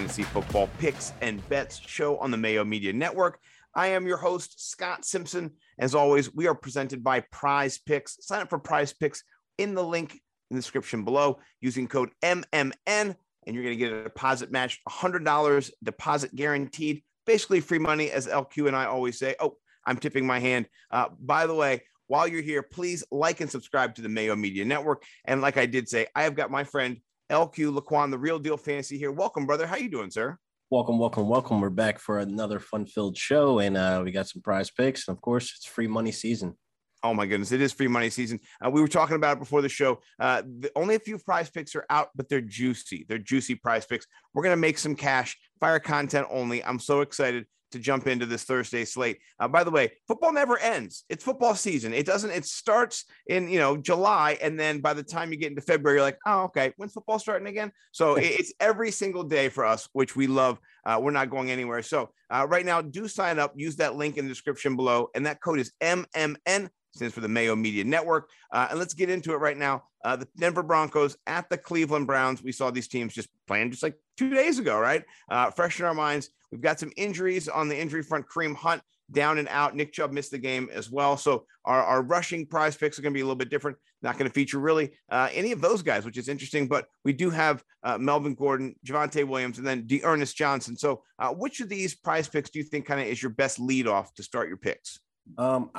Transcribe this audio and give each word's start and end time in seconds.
Fantasy 0.00 0.22
Football 0.22 0.70
Picks 0.78 1.12
and 1.20 1.46
Bets 1.50 1.78
show 1.78 2.16
on 2.16 2.30
the 2.30 2.36
Mayo 2.38 2.64
Media 2.64 2.90
Network. 2.90 3.38
I 3.74 3.88
am 3.88 4.06
your 4.06 4.16
host, 4.16 4.70
Scott 4.70 5.04
Simpson. 5.04 5.50
As 5.78 5.94
always, 5.94 6.34
we 6.34 6.46
are 6.46 6.54
presented 6.54 7.04
by 7.04 7.20
Prize 7.30 7.76
Picks. 7.76 8.16
Sign 8.26 8.40
up 8.40 8.48
for 8.48 8.58
Prize 8.58 8.94
Picks 8.94 9.22
in 9.58 9.74
the 9.74 9.84
link 9.84 10.14
in 10.14 10.56
the 10.56 10.62
description 10.62 11.04
below 11.04 11.38
using 11.60 11.86
code 11.86 12.08
MMN, 12.22 12.72
and 12.96 13.14
you're 13.46 13.62
going 13.62 13.76
to 13.76 13.76
get 13.76 13.92
a 13.92 14.04
deposit 14.04 14.50
match 14.50 14.80
$100 14.88 15.70
deposit 15.84 16.34
guaranteed. 16.34 17.02
Basically, 17.26 17.60
free 17.60 17.78
money, 17.78 18.10
as 18.10 18.26
LQ 18.26 18.68
and 18.68 18.76
I 18.76 18.86
always 18.86 19.18
say. 19.18 19.34
Oh, 19.38 19.58
I'm 19.84 19.98
tipping 19.98 20.26
my 20.26 20.38
hand. 20.38 20.64
Uh, 20.90 21.08
by 21.20 21.46
the 21.46 21.54
way, 21.54 21.82
while 22.06 22.26
you're 22.26 22.40
here, 22.40 22.62
please 22.62 23.04
like 23.10 23.42
and 23.42 23.50
subscribe 23.50 23.96
to 23.96 24.02
the 24.02 24.08
Mayo 24.08 24.34
Media 24.34 24.64
Network. 24.64 25.04
And 25.26 25.42
like 25.42 25.58
I 25.58 25.66
did 25.66 25.90
say, 25.90 26.06
I 26.16 26.22
have 26.22 26.36
got 26.36 26.50
my 26.50 26.64
friend 26.64 27.02
LQ 27.30 27.78
Laquan, 27.78 28.10
the 28.10 28.18
real 28.18 28.38
deal 28.38 28.56
fantasy 28.56 28.98
here. 28.98 29.12
Welcome, 29.12 29.46
brother. 29.46 29.66
How 29.66 29.76
you 29.76 29.88
doing, 29.88 30.10
sir? 30.10 30.36
Welcome, 30.68 30.98
welcome, 30.98 31.28
welcome. 31.28 31.60
We're 31.60 31.70
back 31.70 31.98
for 31.98 32.18
another 32.18 32.58
fun-filled 32.60 33.16
show, 33.16 33.60
and 33.60 33.76
uh, 33.76 34.02
we 34.04 34.10
got 34.10 34.28
some 34.28 34.42
prize 34.42 34.70
picks. 34.70 35.06
And 35.06 35.16
of 35.16 35.22
course, 35.22 35.52
it's 35.56 35.64
free 35.64 35.86
money 35.86 36.12
season. 36.12 36.56
Oh 37.02 37.14
my 37.14 37.26
goodness, 37.26 37.52
it 37.52 37.60
is 37.60 37.72
free 37.72 37.88
money 37.88 38.10
season. 38.10 38.40
Uh, 38.64 38.70
we 38.70 38.80
were 38.80 38.88
talking 38.88 39.16
about 39.16 39.36
it 39.36 39.40
before 39.40 39.62
the 39.62 39.68
show. 39.68 40.00
Uh, 40.18 40.42
the, 40.42 40.70
only 40.76 40.96
a 40.96 40.98
few 40.98 41.18
prize 41.18 41.48
picks 41.48 41.74
are 41.74 41.86
out, 41.88 42.08
but 42.14 42.28
they're 42.28 42.40
juicy. 42.40 43.06
They're 43.08 43.18
juicy 43.18 43.54
prize 43.54 43.86
picks. 43.86 44.06
We're 44.34 44.42
gonna 44.42 44.56
make 44.56 44.78
some 44.78 44.94
cash. 44.94 45.36
Fire 45.60 45.78
content 45.78 46.26
only. 46.30 46.62
I'm 46.64 46.78
so 46.78 47.00
excited 47.00 47.46
to 47.72 47.78
jump 47.78 48.06
into 48.06 48.26
this 48.26 48.44
Thursday 48.44 48.84
slate. 48.84 49.18
Uh, 49.38 49.48
by 49.48 49.64
the 49.64 49.70
way, 49.70 49.92
football 50.06 50.32
never 50.32 50.58
ends. 50.58 51.04
It's 51.08 51.24
football 51.24 51.54
season. 51.54 51.92
It 51.92 52.06
doesn't. 52.06 52.30
It 52.30 52.46
starts 52.46 53.04
in 53.26 53.48
you 53.48 53.58
know 53.58 53.76
July, 53.76 54.38
and 54.42 54.58
then 54.58 54.80
by 54.80 54.94
the 54.94 55.02
time 55.02 55.32
you 55.32 55.38
get 55.38 55.50
into 55.50 55.62
February, 55.62 55.98
you're 55.98 56.04
like, 56.04 56.18
oh, 56.26 56.42
okay, 56.44 56.72
when's 56.76 56.92
football 56.92 57.18
starting 57.18 57.48
again? 57.48 57.72
So 57.92 58.16
it's 58.16 58.52
every 58.60 58.90
single 58.90 59.24
day 59.24 59.48
for 59.48 59.64
us, 59.64 59.88
which 59.92 60.16
we 60.16 60.26
love. 60.26 60.58
Uh, 60.84 60.98
we're 61.00 61.10
not 61.10 61.30
going 61.30 61.50
anywhere. 61.50 61.82
So 61.82 62.10
uh, 62.30 62.46
right 62.48 62.64
now, 62.64 62.80
do 62.80 63.06
sign 63.06 63.38
up. 63.38 63.52
Use 63.56 63.76
that 63.76 63.96
link 63.96 64.16
in 64.16 64.24
the 64.24 64.30
description 64.30 64.76
below, 64.76 65.08
and 65.14 65.26
that 65.26 65.40
code 65.40 65.60
is 65.60 65.72
MMN 65.80 66.70
stands 66.94 67.14
for 67.14 67.20
the 67.20 67.28
Mayo 67.28 67.54
Media 67.54 67.84
Network. 67.84 68.30
Uh, 68.52 68.68
and 68.70 68.78
let's 68.78 68.94
get 68.94 69.10
into 69.10 69.32
it 69.32 69.36
right 69.36 69.56
now. 69.56 69.84
Uh, 70.04 70.16
the 70.16 70.28
Denver 70.36 70.62
Broncos 70.62 71.16
at 71.26 71.48
the 71.50 71.58
Cleveland 71.58 72.06
Browns. 72.06 72.42
We 72.42 72.52
saw 72.52 72.70
these 72.70 72.88
teams 72.88 73.14
just 73.14 73.28
playing 73.46 73.70
just 73.70 73.82
like 73.82 73.96
two 74.16 74.30
days 74.30 74.58
ago, 74.58 74.78
right? 74.78 75.04
Uh, 75.30 75.50
fresh 75.50 75.78
in 75.78 75.86
our 75.86 75.94
minds. 75.94 76.30
We've 76.50 76.60
got 76.60 76.80
some 76.80 76.92
injuries 76.96 77.48
on 77.48 77.68
the 77.68 77.78
injury 77.78 78.02
front. 78.02 78.26
Kareem 78.28 78.54
Hunt 78.54 78.82
down 79.12 79.38
and 79.38 79.48
out. 79.48 79.74
Nick 79.74 79.92
Chubb 79.92 80.12
missed 80.12 80.30
the 80.30 80.38
game 80.38 80.68
as 80.72 80.90
well. 80.90 81.16
So 81.16 81.44
our, 81.64 81.82
our 81.82 82.02
rushing 82.02 82.46
prize 82.46 82.76
picks 82.76 82.98
are 82.98 83.02
going 83.02 83.12
to 83.12 83.16
be 83.16 83.20
a 83.20 83.24
little 83.24 83.36
bit 83.36 83.50
different. 83.50 83.76
Not 84.02 84.16
going 84.16 84.28
to 84.28 84.32
feature 84.32 84.58
really 84.58 84.92
uh, 85.10 85.28
any 85.32 85.52
of 85.52 85.60
those 85.60 85.82
guys, 85.82 86.04
which 86.04 86.16
is 86.16 86.28
interesting. 86.28 86.68
But 86.68 86.86
we 87.04 87.12
do 87.12 87.30
have 87.30 87.62
uh, 87.82 87.98
Melvin 87.98 88.34
Gordon, 88.34 88.74
Javonte 88.86 89.26
Williams, 89.26 89.58
and 89.58 89.66
then 89.66 89.86
D'Ernest 89.86 90.36
Johnson. 90.36 90.76
So 90.76 91.02
uh, 91.18 91.30
which 91.30 91.60
of 91.60 91.68
these 91.68 91.94
prize 91.94 92.28
picks 92.28 92.50
do 92.50 92.58
you 92.58 92.64
think 92.64 92.86
kind 92.86 93.00
of 93.00 93.06
is 93.06 93.22
your 93.22 93.30
best 93.30 93.58
lead 93.58 93.86
off 93.86 94.14
to 94.14 94.22
start 94.22 94.48
your 94.48 94.56
picks? 94.56 95.00
Um, 95.36 95.70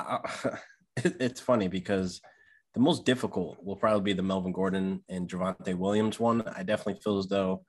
it's 0.96 1.40
funny 1.40 1.68
because 1.68 2.20
the 2.74 2.80
most 2.80 3.04
difficult 3.04 3.58
will 3.62 3.76
probably 3.76 4.02
be 4.02 4.12
the 4.12 4.22
Melvin 4.22 4.52
Gordon 4.52 5.04
and 5.08 5.28
Javonte 5.28 5.74
Williams 5.74 6.18
one. 6.18 6.42
I 6.42 6.62
definitely 6.62 7.00
feel 7.02 7.18
as 7.18 7.26
though 7.26 7.64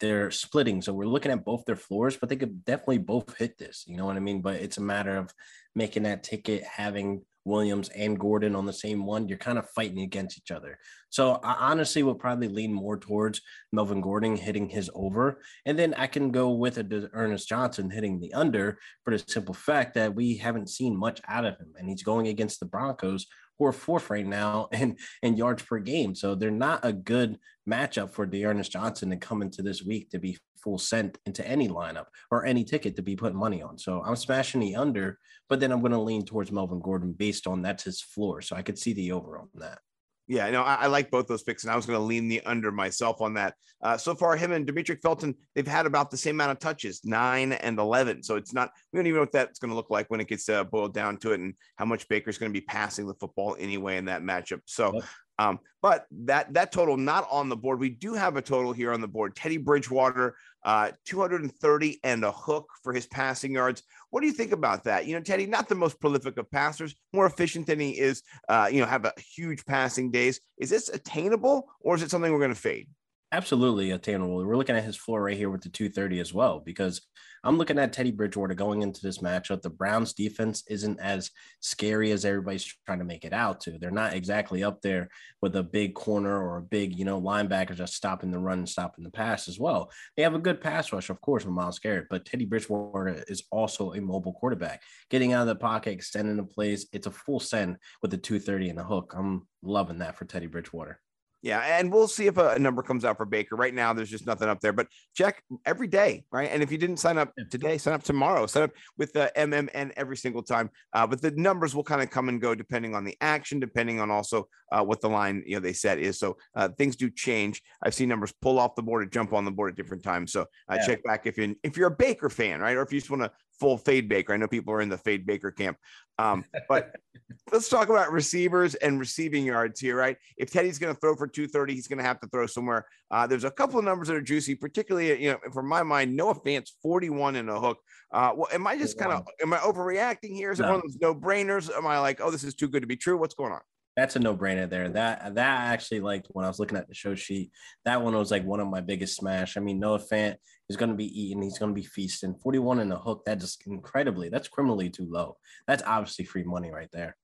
they're 0.00 0.30
splitting. 0.30 0.80
So 0.80 0.92
we're 0.92 1.06
looking 1.06 1.32
at 1.32 1.44
both 1.44 1.64
their 1.64 1.76
floors, 1.76 2.16
but 2.16 2.28
they 2.28 2.36
could 2.36 2.64
definitely 2.64 2.98
both 2.98 3.36
hit 3.36 3.58
this. 3.58 3.84
You 3.86 3.96
know 3.96 4.06
what 4.06 4.16
I 4.16 4.20
mean? 4.20 4.40
But 4.40 4.56
it's 4.56 4.78
a 4.78 4.82
matter 4.82 5.16
of 5.16 5.32
making 5.74 6.04
that 6.04 6.22
ticket, 6.22 6.62
having 6.62 7.22
Williams 7.44 7.88
and 7.88 8.18
Gordon 8.18 8.54
on 8.54 8.66
the 8.66 8.72
same 8.72 9.06
one. 9.06 9.26
You're 9.26 9.38
kind 9.38 9.58
of 9.58 9.68
fighting 9.70 10.00
against 10.00 10.38
each 10.38 10.50
other. 10.50 10.78
So 11.10 11.40
I 11.42 11.70
honestly 11.70 12.02
would 12.02 12.18
probably 12.18 12.48
lean 12.48 12.72
more 12.72 12.98
towards 12.98 13.40
Melvin 13.72 14.02
Gordon 14.02 14.36
hitting 14.36 14.68
his 14.68 14.90
over. 14.94 15.40
And 15.64 15.78
then 15.78 15.94
I 15.94 16.06
can 16.06 16.30
go 16.30 16.50
with 16.50 16.78
a 16.78 17.10
Ernest 17.12 17.48
Johnson 17.48 17.90
hitting 17.90 18.20
the 18.20 18.34
under 18.34 18.78
for 19.02 19.16
the 19.16 19.24
simple 19.26 19.54
fact 19.54 19.94
that 19.94 20.14
we 20.14 20.36
haven't 20.36 20.68
seen 20.68 20.96
much 20.96 21.20
out 21.26 21.46
of 21.46 21.56
him. 21.58 21.72
And 21.76 21.88
he's 21.88 22.02
going 22.02 22.28
against 22.28 22.60
the 22.60 22.66
Broncos, 22.66 23.26
are 23.66 23.72
fourth 23.72 24.10
right 24.10 24.26
now 24.26 24.68
in, 24.72 24.96
in 25.22 25.36
yards 25.36 25.62
per 25.62 25.78
game. 25.78 26.14
So 26.14 26.34
they're 26.34 26.50
not 26.50 26.84
a 26.84 26.92
good 26.92 27.38
matchup 27.68 28.10
for 28.10 28.26
D'Ernest 28.26 28.72
Johnson 28.72 29.10
to 29.10 29.16
come 29.16 29.42
into 29.42 29.62
this 29.62 29.82
week 29.82 30.10
to 30.10 30.18
be 30.18 30.38
full 30.56 30.78
sent 30.78 31.18
into 31.26 31.46
any 31.46 31.68
lineup 31.68 32.06
or 32.30 32.44
any 32.44 32.64
ticket 32.64 32.96
to 32.96 33.02
be 33.02 33.16
put 33.16 33.34
money 33.34 33.62
on. 33.62 33.78
So 33.78 34.02
I'm 34.04 34.16
smashing 34.16 34.60
the 34.60 34.76
under, 34.76 35.18
but 35.48 35.60
then 35.60 35.72
I'm 35.72 35.80
going 35.80 35.92
to 35.92 36.00
lean 36.00 36.24
towards 36.24 36.52
Melvin 36.52 36.80
Gordon 36.80 37.12
based 37.12 37.46
on 37.46 37.62
that's 37.62 37.84
his 37.84 38.00
floor. 38.00 38.40
So 38.42 38.56
I 38.56 38.62
could 38.62 38.78
see 38.78 38.92
the 38.92 39.12
over 39.12 39.38
on 39.38 39.48
that. 39.56 39.78
Yeah, 40.28 40.50
no, 40.50 40.62
I, 40.62 40.74
I, 40.74 40.86
like 40.88 41.10
both 41.10 41.26
those 41.26 41.42
picks, 41.42 41.64
and 41.64 41.72
I 41.72 41.76
was 41.76 41.86
going 41.86 41.98
to 41.98 42.04
lean 42.04 42.28
the 42.28 42.42
under 42.44 42.70
myself 42.70 43.22
on 43.22 43.32
that. 43.34 43.54
Uh, 43.82 43.96
so 43.96 44.14
far, 44.14 44.36
him 44.36 44.52
and 44.52 44.66
Demetric 44.66 45.00
Felton, 45.00 45.34
they've 45.54 45.66
had 45.66 45.86
about 45.86 46.10
the 46.10 46.18
same 46.18 46.36
amount 46.36 46.52
of 46.52 46.58
touches, 46.58 47.00
nine 47.02 47.52
and 47.52 47.78
eleven. 47.78 48.22
So 48.22 48.36
it's 48.36 48.52
not. 48.52 48.70
We 48.92 48.98
don't 48.98 49.06
even 49.06 49.16
know 49.16 49.22
what 49.22 49.32
that's 49.32 49.58
going 49.58 49.70
to 49.70 49.74
look 49.74 49.90
like 49.90 50.10
when 50.10 50.20
it 50.20 50.28
gets 50.28 50.46
uh, 50.50 50.64
boiled 50.64 50.92
down 50.92 51.16
to 51.18 51.32
it, 51.32 51.40
and 51.40 51.54
how 51.76 51.86
much 51.86 52.06
Baker's 52.08 52.36
going 52.36 52.52
to 52.52 52.60
be 52.60 52.64
passing 52.64 53.06
the 53.06 53.14
football 53.14 53.56
anyway 53.58 53.96
in 53.96 54.04
that 54.04 54.22
matchup. 54.22 54.60
So. 54.66 55.00
Um, 55.38 55.60
but 55.80 56.06
that 56.10 56.52
that 56.54 56.72
total 56.72 56.96
not 56.96 57.26
on 57.30 57.48
the 57.48 57.56
board. 57.56 57.78
We 57.78 57.90
do 57.90 58.14
have 58.14 58.36
a 58.36 58.42
total 58.42 58.72
here 58.72 58.92
on 58.92 59.00
the 59.00 59.06
board. 59.06 59.36
Teddy 59.36 59.56
Bridgewater, 59.56 60.34
uh, 60.64 60.90
230 61.04 62.00
and 62.02 62.24
a 62.24 62.32
hook 62.32 62.68
for 62.82 62.92
his 62.92 63.06
passing 63.06 63.52
yards. 63.52 63.82
What 64.10 64.20
do 64.20 64.26
you 64.26 64.32
think 64.32 64.52
about 64.52 64.84
that? 64.84 65.06
You 65.06 65.14
know, 65.14 65.22
Teddy, 65.22 65.46
not 65.46 65.68
the 65.68 65.76
most 65.76 66.00
prolific 66.00 66.36
of 66.38 66.50
passers, 66.50 66.96
more 67.12 67.26
efficient 67.26 67.66
than 67.66 67.78
he 67.78 67.90
is. 67.90 68.22
Uh, 68.48 68.68
you 68.70 68.80
know, 68.80 68.86
have 68.86 69.04
a 69.04 69.12
huge 69.36 69.64
passing 69.64 70.10
days. 70.10 70.40
Is 70.58 70.70
this 70.70 70.88
attainable, 70.88 71.68
or 71.80 71.94
is 71.94 72.02
it 72.02 72.10
something 72.10 72.32
we're 72.32 72.38
going 72.38 72.54
to 72.54 72.60
fade? 72.60 72.88
Absolutely 73.30 73.90
attainable. 73.90 74.36
We're 74.36 74.56
looking 74.56 74.76
at 74.76 74.84
his 74.84 74.96
floor 74.96 75.24
right 75.24 75.36
here 75.36 75.50
with 75.50 75.60
the 75.60 75.68
230 75.68 76.18
as 76.18 76.32
well, 76.32 76.60
because 76.60 77.02
I'm 77.44 77.58
looking 77.58 77.78
at 77.78 77.92
Teddy 77.92 78.10
Bridgewater 78.10 78.54
going 78.54 78.80
into 78.80 79.02
this 79.02 79.18
matchup. 79.18 79.60
The 79.60 79.68
Browns 79.68 80.14
defense 80.14 80.64
isn't 80.66 80.98
as 80.98 81.30
scary 81.60 82.10
as 82.10 82.24
everybody's 82.24 82.74
trying 82.86 83.00
to 83.00 83.04
make 83.04 83.26
it 83.26 83.34
out 83.34 83.60
to. 83.60 83.78
They're 83.78 83.90
not 83.90 84.14
exactly 84.14 84.64
up 84.64 84.80
there 84.80 85.10
with 85.42 85.54
a 85.56 85.62
big 85.62 85.94
corner 85.94 86.42
or 86.42 86.56
a 86.56 86.62
big, 86.62 86.98
you 86.98 87.04
know, 87.04 87.20
linebacker 87.20 87.74
just 87.74 87.92
stopping 87.92 88.30
the 88.30 88.38
run 88.38 88.60
and 88.60 88.68
stopping 88.68 89.04
the 89.04 89.10
pass 89.10 89.46
as 89.46 89.60
well. 89.60 89.90
They 90.16 90.22
have 90.22 90.34
a 90.34 90.38
good 90.38 90.62
pass 90.62 90.90
rush, 90.90 91.10
of 91.10 91.20
course, 91.20 91.44
with 91.44 91.52
Myles 91.52 91.78
Garrett, 91.78 92.06
but 92.08 92.24
Teddy 92.24 92.46
Bridgewater 92.46 93.24
is 93.28 93.42
also 93.52 93.92
a 93.92 94.00
mobile 94.00 94.32
quarterback. 94.32 94.80
Getting 95.10 95.34
out 95.34 95.42
of 95.42 95.48
the 95.48 95.56
pocket, 95.56 95.92
extending 95.92 96.38
the 96.38 96.44
plays, 96.44 96.86
it's 96.94 97.06
a 97.06 97.10
full 97.10 97.40
send 97.40 97.76
with 98.00 98.10
the 98.10 98.16
230 98.16 98.70
and 98.70 98.78
the 98.78 98.84
hook. 98.84 99.12
I'm 99.14 99.46
loving 99.62 99.98
that 99.98 100.16
for 100.16 100.24
Teddy 100.24 100.46
Bridgewater. 100.46 100.98
Yeah, 101.40 101.60
and 101.60 101.92
we'll 101.92 102.08
see 102.08 102.26
if 102.26 102.36
a, 102.36 102.58
number 102.58 102.82
comes 102.82 103.04
out 103.04 103.16
for 103.16 103.24
Baker. 103.24 103.54
Right 103.54 103.72
now, 103.72 103.92
there's 103.92 104.10
just 104.10 104.26
nothing 104.26 104.48
up 104.48 104.60
there, 104.60 104.72
but 104.72 104.88
check 105.14 105.42
every 105.64 105.86
day, 105.86 106.24
right? 106.32 106.50
And 106.50 106.64
if 106.64 106.72
you 106.72 106.78
didn't 106.78 106.96
sign 106.96 107.16
up 107.16 107.32
today, 107.50 107.78
sign 107.78 107.94
up 107.94 108.02
tomorrow. 108.02 108.46
Sign 108.46 108.64
up 108.64 108.72
with 108.96 109.12
the 109.12 109.30
MMN 109.36 109.92
every 109.96 110.16
single 110.16 110.42
time. 110.42 110.68
Uh, 110.92 111.06
but 111.06 111.22
the 111.22 111.30
numbers 111.30 111.76
will 111.76 111.84
kind 111.84 112.02
of 112.02 112.10
come 112.10 112.28
and 112.28 112.40
go 112.40 112.56
depending 112.56 112.96
on 112.96 113.04
the 113.04 113.16
action, 113.20 113.60
depending 113.60 114.00
on 114.00 114.10
also 114.10 114.48
uh, 114.72 114.82
what 114.82 115.00
the 115.00 115.08
line 115.08 115.44
you 115.46 115.54
know 115.54 115.60
they 115.60 115.72
set 115.72 115.98
is. 115.98 116.18
So 116.18 116.36
uh, 116.56 116.70
things 116.76 116.96
do 116.96 117.08
change. 117.08 117.62
I've 117.82 117.94
seen 117.94 118.08
numbers 118.08 118.34
pull 118.42 118.58
off 118.58 118.74
the 118.74 118.82
board 118.82 119.04
and 119.04 119.12
jump 119.12 119.32
on 119.32 119.44
the 119.44 119.52
board 119.52 119.70
at 119.70 119.76
different 119.76 120.02
times. 120.02 120.32
So 120.32 120.42
uh, 120.68 120.76
yeah. 120.76 120.86
check 120.86 121.04
back 121.04 121.26
if 121.26 121.38
you 121.38 121.54
if 121.62 121.76
you're 121.76 121.88
a 121.88 121.96
Baker 121.96 122.30
fan, 122.30 122.60
right, 122.60 122.76
or 122.76 122.82
if 122.82 122.92
you 122.92 122.98
just 122.98 123.10
want 123.10 123.22
to 123.22 123.30
full 123.58 123.78
fade 123.78 124.08
Baker. 124.08 124.32
I 124.32 124.36
know 124.36 124.48
people 124.48 124.72
are 124.74 124.80
in 124.80 124.88
the 124.88 124.98
fade 124.98 125.26
Baker 125.26 125.50
camp. 125.50 125.76
Um, 126.18 126.44
but 126.68 126.96
let's 127.52 127.68
talk 127.68 127.88
about 127.88 128.12
receivers 128.12 128.74
and 128.74 128.98
receiving 128.98 129.44
yards 129.44 129.80
here, 129.80 129.96
right? 129.96 130.16
If 130.36 130.50
Teddy's 130.50 130.78
going 130.78 130.94
to 130.94 131.00
throw 131.00 131.14
for 131.14 131.26
230, 131.26 131.74
he's 131.74 131.86
going 131.86 131.98
to 131.98 132.04
have 132.04 132.20
to 132.20 132.28
throw 132.28 132.46
somewhere. 132.46 132.86
Uh, 133.10 133.26
there's 133.26 133.44
a 133.44 133.50
couple 133.50 133.78
of 133.78 133.84
numbers 133.84 134.08
that 134.08 134.16
are 134.16 134.20
juicy, 134.20 134.54
particularly, 134.54 135.22
you 135.22 135.32
know, 135.32 135.38
from 135.52 135.68
my 135.68 135.82
mind, 135.82 136.16
Noah 136.16 136.34
Fant's 136.34 136.74
41 136.82 137.36
in 137.36 137.48
a 137.48 137.60
hook. 137.60 137.78
Uh, 138.12 138.32
well, 138.36 138.48
am 138.52 138.66
I 138.66 138.76
just 138.76 138.98
kind 138.98 139.12
of, 139.12 139.26
am 139.40 139.52
I 139.52 139.58
overreacting 139.58 140.34
here? 140.34 140.50
Is 140.50 140.58
no. 140.58 140.66
it 140.66 140.70
one 140.70 140.76
of 140.76 140.82
those 140.82 140.98
no 141.00 141.14
brainers? 141.14 141.70
Am 141.74 141.86
I 141.86 141.98
like, 142.00 142.20
oh, 142.20 142.30
this 142.30 142.44
is 142.44 142.54
too 142.54 142.68
good 142.68 142.80
to 142.80 142.86
be 142.88 142.96
true? 142.96 143.16
What's 143.16 143.34
going 143.34 143.52
on? 143.52 143.60
That's 143.98 144.14
a 144.14 144.20
no-brainer 144.20 144.70
there. 144.70 144.88
That 144.88 145.34
that 145.34 145.60
I 145.60 145.72
actually 145.72 145.98
liked 145.98 146.28
when 146.30 146.44
I 146.44 146.48
was 146.48 146.60
looking 146.60 146.78
at 146.78 146.86
the 146.86 146.94
show 146.94 147.16
sheet, 147.16 147.50
that 147.84 148.00
one 148.00 148.14
was 148.14 148.30
like 148.30 148.44
one 148.44 148.60
of 148.60 148.68
my 148.68 148.80
biggest 148.80 149.16
smash. 149.16 149.56
I 149.56 149.60
mean, 149.60 149.80
Noah 149.80 149.98
Fant 149.98 150.36
is 150.68 150.76
going 150.76 150.90
to 150.90 150.96
be 150.96 151.20
eating, 151.20 151.42
he's 151.42 151.58
going 151.58 151.74
to 151.74 151.80
be 151.80 151.86
feasting. 151.86 152.36
41 152.40 152.78
in 152.78 152.92
a 152.92 152.96
hook, 152.96 153.24
that 153.26 153.40
just 153.40 153.66
incredibly, 153.66 154.28
that's 154.28 154.46
criminally 154.46 154.88
too 154.88 155.08
low. 155.10 155.36
That's 155.66 155.82
obviously 155.84 156.26
free 156.26 156.44
money 156.44 156.70
right 156.70 156.88
there. 156.92 157.16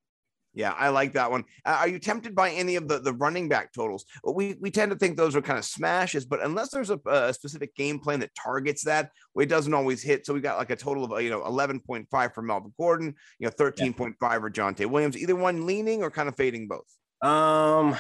Yeah, 0.55 0.71
I 0.71 0.91
like 0.91 1.15
that 1.15 1.31
one. 1.31 1.45
Uh, 1.65 1.79
are 1.81 1.89
you 1.89 1.99
tempted 1.99 2.35
by 2.35 2.51
any 2.51 2.77
of 2.77 2.87
the, 2.87 3.01
the 3.01 3.12
running 3.12 3.49
back 3.49 3.73
totals? 3.73 4.05
We 4.25 4.56
we 4.61 4.71
tend 4.71 4.93
to 4.93 4.97
think 4.97 5.17
those 5.17 5.35
are 5.35 5.43
kind 5.43 5.59
of 5.59 5.65
smashes, 5.65 6.25
but 6.25 6.43
unless 6.45 6.71
there's 6.71 6.91
a, 6.91 7.01
a 7.06 7.35
specific 7.35 7.75
game 7.75 7.99
plan 7.99 8.21
that 8.21 8.31
targets 8.35 8.85
that, 8.85 9.11
it 9.37 9.49
doesn't 9.49 9.75
always 9.75 10.03
hit. 10.03 10.25
So 10.25 10.33
we 10.33 10.41
got 10.41 10.59
like 10.59 10.71
a 10.71 10.77
total 10.77 11.05
of 11.05 11.23
you 11.23 11.31
know 11.31 11.43
11.5 11.43 12.35
for 12.35 12.43
Melvin 12.43 12.73
Gordon, 12.79 13.15
you 13.39 13.47
know 13.47 13.51
13.5 13.51 14.15
yeah. 14.21 14.39
for 14.39 14.51
Javonte 14.51 14.87
Williams. 14.87 15.17
Either 15.17 15.37
one 15.37 15.67
leaning 15.67 16.03
or 16.03 16.11
kind 16.11 16.29
of 16.29 16.37
fading 16.37 16.69
both. 16.69 17.29
Um, 17.29 17.97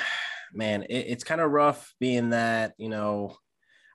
man, 0.52 0.84
it, 0.84 1.06
it's 1.08 1.24
kind 1.24 1.40
of 1.40 1.50
rough 1.50 1.92
being 1.98 2.30
that 2.30 2.74
you 2.78 2.88
know 2.88 3.36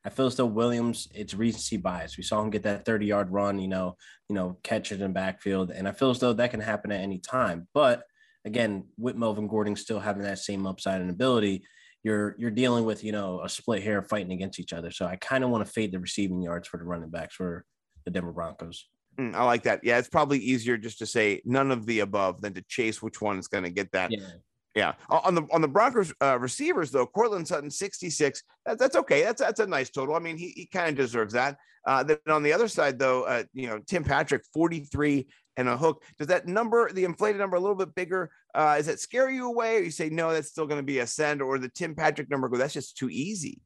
I 0.05 0.09
feel 0.09 0.27
as 0.27 0.35
though 0.35 0.45
Williams, 0.45 1.07
it's 1.13 1.33
recency 1.33 1.77
bias. 1.77 2.17
We 2.17 2.23
saw 2.23 2.41
him 2.41 2.49
get 2.49 2.63
that 2.63 2.85
30 2.85 3.05
yard 3.05 3.31
run, 3.31 3.59
you 3.59 3.67
know, 3.67 3.95
you 4.29 4.35
know, 4.35 4.57
catch 4.63 4.91
it 4.91 5.01
in 5.01 5.13
backfield. 5.13 5.71
And 5.71 5.87
I 5.87 5.91
feel 5.91 6.09
as 6.09 6.19
though 6.19 6.33
that 6.33 6.51
can 6.51 6.61
happen 6.61 6.91
at 6.91 7.01
any 7.01 7.19
time. 7.19 7.67
But 7.73 8.03
again, 8.49 8.85
with 8.97 9.15
Melvin 9.15 9.47
Gordon 9.47 9.75
still 9.75 9.99
having 9.99 10.23
that 10.23 10.39
same 10.39 10.65
upside 10.65 11.01
and 11.01 11.09
ability, 11.09 11.63
you're 12.03 12.35
you're 12.39 12.51
dealing 12.51 12.85
with 12.85 13.03
you 13.03 13.11
know 13.11 13.41
a 13.43 13.49
split 13.49 13.83
hair 13.83 14.01
fighting 14.01 14.31
against 14.31 14.59
each 14.59 14.73
other. 14.73 14.91
So 14.91 15.05
I 15.05 15.15
kind 15.17 15.43
of 15.43 15.49
want 15.49 15.65
to 15.65 15.71
fade 15.71 15.91
the 15.91 15.99
receiving 15.99 16.41
yards 16.41 16.67
for 16.67 16.77
the 16.77 16.83
running 16.83 17.09
backs 17.09 17.35
for 17.35 17.65
the 18.05 18.11
Denver 18.11 18.31
Broncos. 18.31 18.87
Mm, 19.19 19.35
I 19.35 19.43
like 19.43 19.63
that. 19.63 19.81
Yeah, 19.83 19.97
it's 19.97 20.09
probably 20.09 20.39
easier 20.39 20.77
just 20.77 20.99
to 20.99 21.05
say 21.05 21.41
none 21.45 21.71
of 21.71 21.85
the 21.85 21.99
above 21.99 22.41
than 22.41 22.53
to 22.53 22.63
chase 22.67 23.01
which 23.01 23.21
one 23.21 23.37
is 23.37 23.47
going 23.47 23.65
to 23.65 23.69
get 23.69 23.91
that. 23.91 24.11
Yeah. 24.11 24.29
Yeah. 24.75 24.93
On 25.09 25.35
the 25.35 25.45
on 25.51 25.61
the 25.61 25.67
Broncos 25.67 26.13
uh, 26.21 26.37
receivers 26.39 26.91
though, 26.91 27.05
Courtland 27.05 27.47
Sutton 27.47 27.71
66. 27.71 28.43
That, 28.65 28.79
that's 28.79 28.95
okay. 28.95 29.23
That's 29.23 29.41
that's 29.41 29.59
a 29.59 29.67
nice 29.67 29.89
total. 29.89 30.15
I 30.15 30.19
mean, 30.19 30.37
he, 30.37 30.49
he 30.49 30.65
kind 30.67 30.89
of 30.89 30.95
deserves 30.95 31.33
that. 31.33 31.57
Uh, 31.85 32.03
then 32.03 32.17
on 32.27 32.43
the 32.43 32.53
other 32.53 32.67
side 32.67 32.99
though, 32.99 33.23
uh, 33.23 33.43
you 33.51 33.67
know, 33.67 33.79
Tim 33.87 34.03
Patrick 34.03 34.43
43 34.53 35.27
and 35.59 35.67
a 35.67 35.77
hook. 35.77 36.03
Does 36.17 36.27
that 36.27 36.47
number, 36.47 36.91
the 36.91 37.03
inflated 37.03 37.39
number, 37.39 37.57
a 37.57 37.59
little 37.59 37.75
bit 37.75 37.93
bigger? 37.93 38.31
Uh, 38.55 38.77
does 38.77 38.85
that 38.85 38.99
scare 38.99 39.29
you 39.29 39.47
away, 39.47 39.77
or 39.77 39.81
you 39.81 39.91
say 39.91 40.09
no, 40.09 40.31
that's 40.31 40.47
still 40.47 40.65
going 40.65 40.79
to 40.79 40.85
be 40.85 40.99
a 40.99 41.07
send, 41.07 41.41
or 41.41 41.59
the 41.59 41.69
Tim 41.69 41.93
Patrick 41.93 42.29
number 42.29 42.47
go? 42.47 42.57
That's 42.57 42.73
just 42.73 42.97
too 42.97 43.09
easy. 43.09 43.61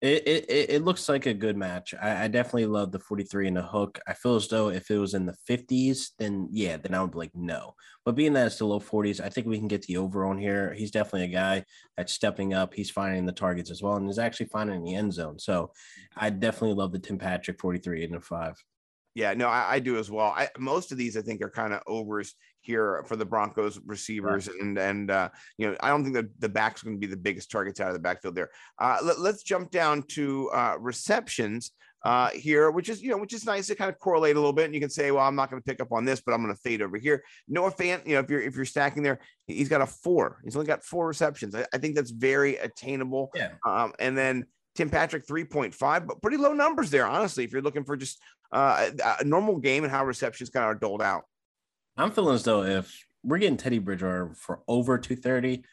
It, 0.00 0.28
it 0.28 0.70
it 0.70 0.84
looks 0.84 1.08
like 1.08 1.26
a 1.26 1.34
good 1.34 1.56
match. 1.56 1.92
I, 2.00 2.24
I, 2.24 2.28
definitely 2.28 2.66
love 2.66 2.92
the 2.92 3.00
43 3.00 3.48
and 3.48 3.56
the 3.56 3.62
hook. 3.62 3.98
I 4.06 4.14
feel 4.14 4.36
as 4.36 4.46
though 4.46 4.68
if 4.68 4.92
it 4.92 4.98
was 4.98 5.14
in 5.14 5.26
the 5.26 5.34
50s, 5.50 6.10
then 6.20 6.48
yeah, 6.52 6.76
then 6.76 6.94
I 6.94 7.02
would 7.02 7.10
be 7.10 7.18
like 7.18 7.34
no. 7.34 7.74
But 8.04 8.14
being 8.14 8.32
that 8.34 8.46
it's 8.46 8.58
the 8.58 8.64
low 8.64 8.78
40s, 8.78 9.20
I 9.20 9.28
think 9.28 9.48
we 9.48 9.58
can 9.58 9.66
get 9.66 9.82
the 9.82 9.96
over 9.96 10.24
on 10.24 10.38
here. 10.38 10.72
He's 10.72 10.92
definitely 10.92 11.24
a 11.24 11.34
guy 11.34 11.64
that's 11.96 12.12
stepping 12.12 12.54
up. 12.54 12.74
He's 12.74 12.92
finding 12.92 13.26
the 13.26 13.32
targets 13.32 13.72
as 13.72 13.82
well, 13.82 13.96
and 13.96 14.08
is 14.08 14.20
actually 14.20 14.46
finding 14.46 14.84
the 14.84 14.94
end 14.94 15.12
zone. 15.12 15.36
So 15.36 15.72
I 16.16 16.30
definitely 16.30 16.76
love 16.76 16.92
the 16.92 17.00
Tim 17.00 17.18
Patrick 17.18 17.60
43 17.60 18.04
and 18.04 18.14
the 18.14 18.20
five. 18.20 18.54
Yeah, 19.18 19.34
no, 19.34 19.48
I, 19.48 19.72
I, 19.72 19.78
do 19.80 19.98
as 19.98 20.12
well. 20.12 20.32
I, 20.36 20.48
most 20.60 20.92
of 20.92 20.96
these 20.96 21.16
I 21.16 21.22
think 21.22 21.42
are 21.42 21.50
kind 21.50 21.72
of 21.72 21.82
overs 21.88 22.36
here 22.60 23.02
for 23.08 23.16
the 23.16 23.24
Broncos 23.24 23.80
receivers, 23.84 24.46
right. 24.46 24.60
and 24.60 24.78
and 24.78 25.10
uh, 25.10 25.30
you 25.56 25.66
know 25.66 25.76
I 25.80 25.88
don't 25.88 26.04
think 26.04 26.14
that 26.14 26.26
the 26.38 26.48
back's 26.48 26.84
going 26.84 26.94
to 26.94 27.00
be 27.00 27.08
the 27.08 27.16
biggest 27.16 27.50
targets 27.50 27.80
out 27.80 27.88
of 27.88 27.94
the 27.94 27.98
backfield 27.98 28.36
there. 28.36 28.50
Uh, 28.78 28.98
let, 29.02 29.34
us 29.34 29.42
jump 29.42 29.72
down 29.72 30.04
to 30.10 30.48
uh, 30.50 30.76
receptions 30.78 31.72
uh, 32.04 32.30
here, 32.30 32.70
which 32.70 32.88
is 32.88 33.02
you 33.02 33.10
know 33.10 33.16
which 33.16 33.34
is 33.34 33.44
nice 33.44 33.66
to 33.66 33.74
kind 33.74 33.90
of 33.90 33.98
correlate 33.98 34.36
a 34.36 34.38
little 34.38 34.52
bit, 34.52 34.66
and 34.66 34.74
you 34.74 34.80
can 34.80 34.88
say, 34.88 35.10
well, 35.10 35.24
I'm 35.24 35.34
not 35.34 35.50
going 35.50 35.60
to 35.60 35.66
pick 35.66 35.80
up 35.80 35.90
on 35.90 36.04
this, 36.04 36.20
but 36.20 36.32
I'm 36.32 36.40
going 36.40 36.54
to 36.54 36.60
fade 36.60 36.80
over 36.80 36.96
here. 36.96 37.24
Noah 37.48 37.72
Fant, 37.72 38.06
you 38.06 38.14
know, 38.14 38.20
if 38.20 38.30
you're 38.30 38.40
if 38.40 38.54
you're 38.54 38.64
stacking 38.64 39.02
there, 39.02 39.18
he's 39.48 39.68
got 39.68 39.80
a 39.80 39.86
four. 39.86 40.38
He's 40.44 40.54
only 40.54 40.68
got 40.68 40.84
four 40.84 41.08
receptions. 41.08 41.56
I, 41.56 41.66
I 41.74 41.78
think 41.78 41.96
that's 41.96 42.12
very 42.12 42.54
attainable. 42.54 43.32
Yeah. 43.34 43.54
Um, 43.66 43.94
and 43.98 44.16
then 44.16 44.44
Tim 44.78 44.90
Patrick 44.90 45.26
3.5, 45.26 46.06
but 46.06 46.22
pretty 46.22 46.36
low 46.36 46.52
numbers 46.52 46.88
there, 46.90 47.04
honestly, 47.04 47.42
if 47.42 47.50
you're 47.50 47.62
looking 47.62 47.82
for 47.82 47.96
just 47.96 48.22
uh, 48.52 48.90
a 49.18 49.24
normal 49.24 49.56
game 49.56 49.82
and 49.82 49.90
how 49.90 50.04
receptions 50.04 50.50
kind 50.50 50.62
of 50.62 50.70
are 50.70 50.78
doled 50.78 51.02
out. 51.02 51.24
I'm 51.96 52.12
feeling 52.12 52.36
as 52.36 52.44
though 52.44 52.62
if 52.62 53.04
we're 53.24 53.38
getting 53.38 53.56
Teddy 53.56 53.80
Bridgewater 53.80 54.34
for 54.36 54.60
over 54.68 54.96
230, 54.96 55.64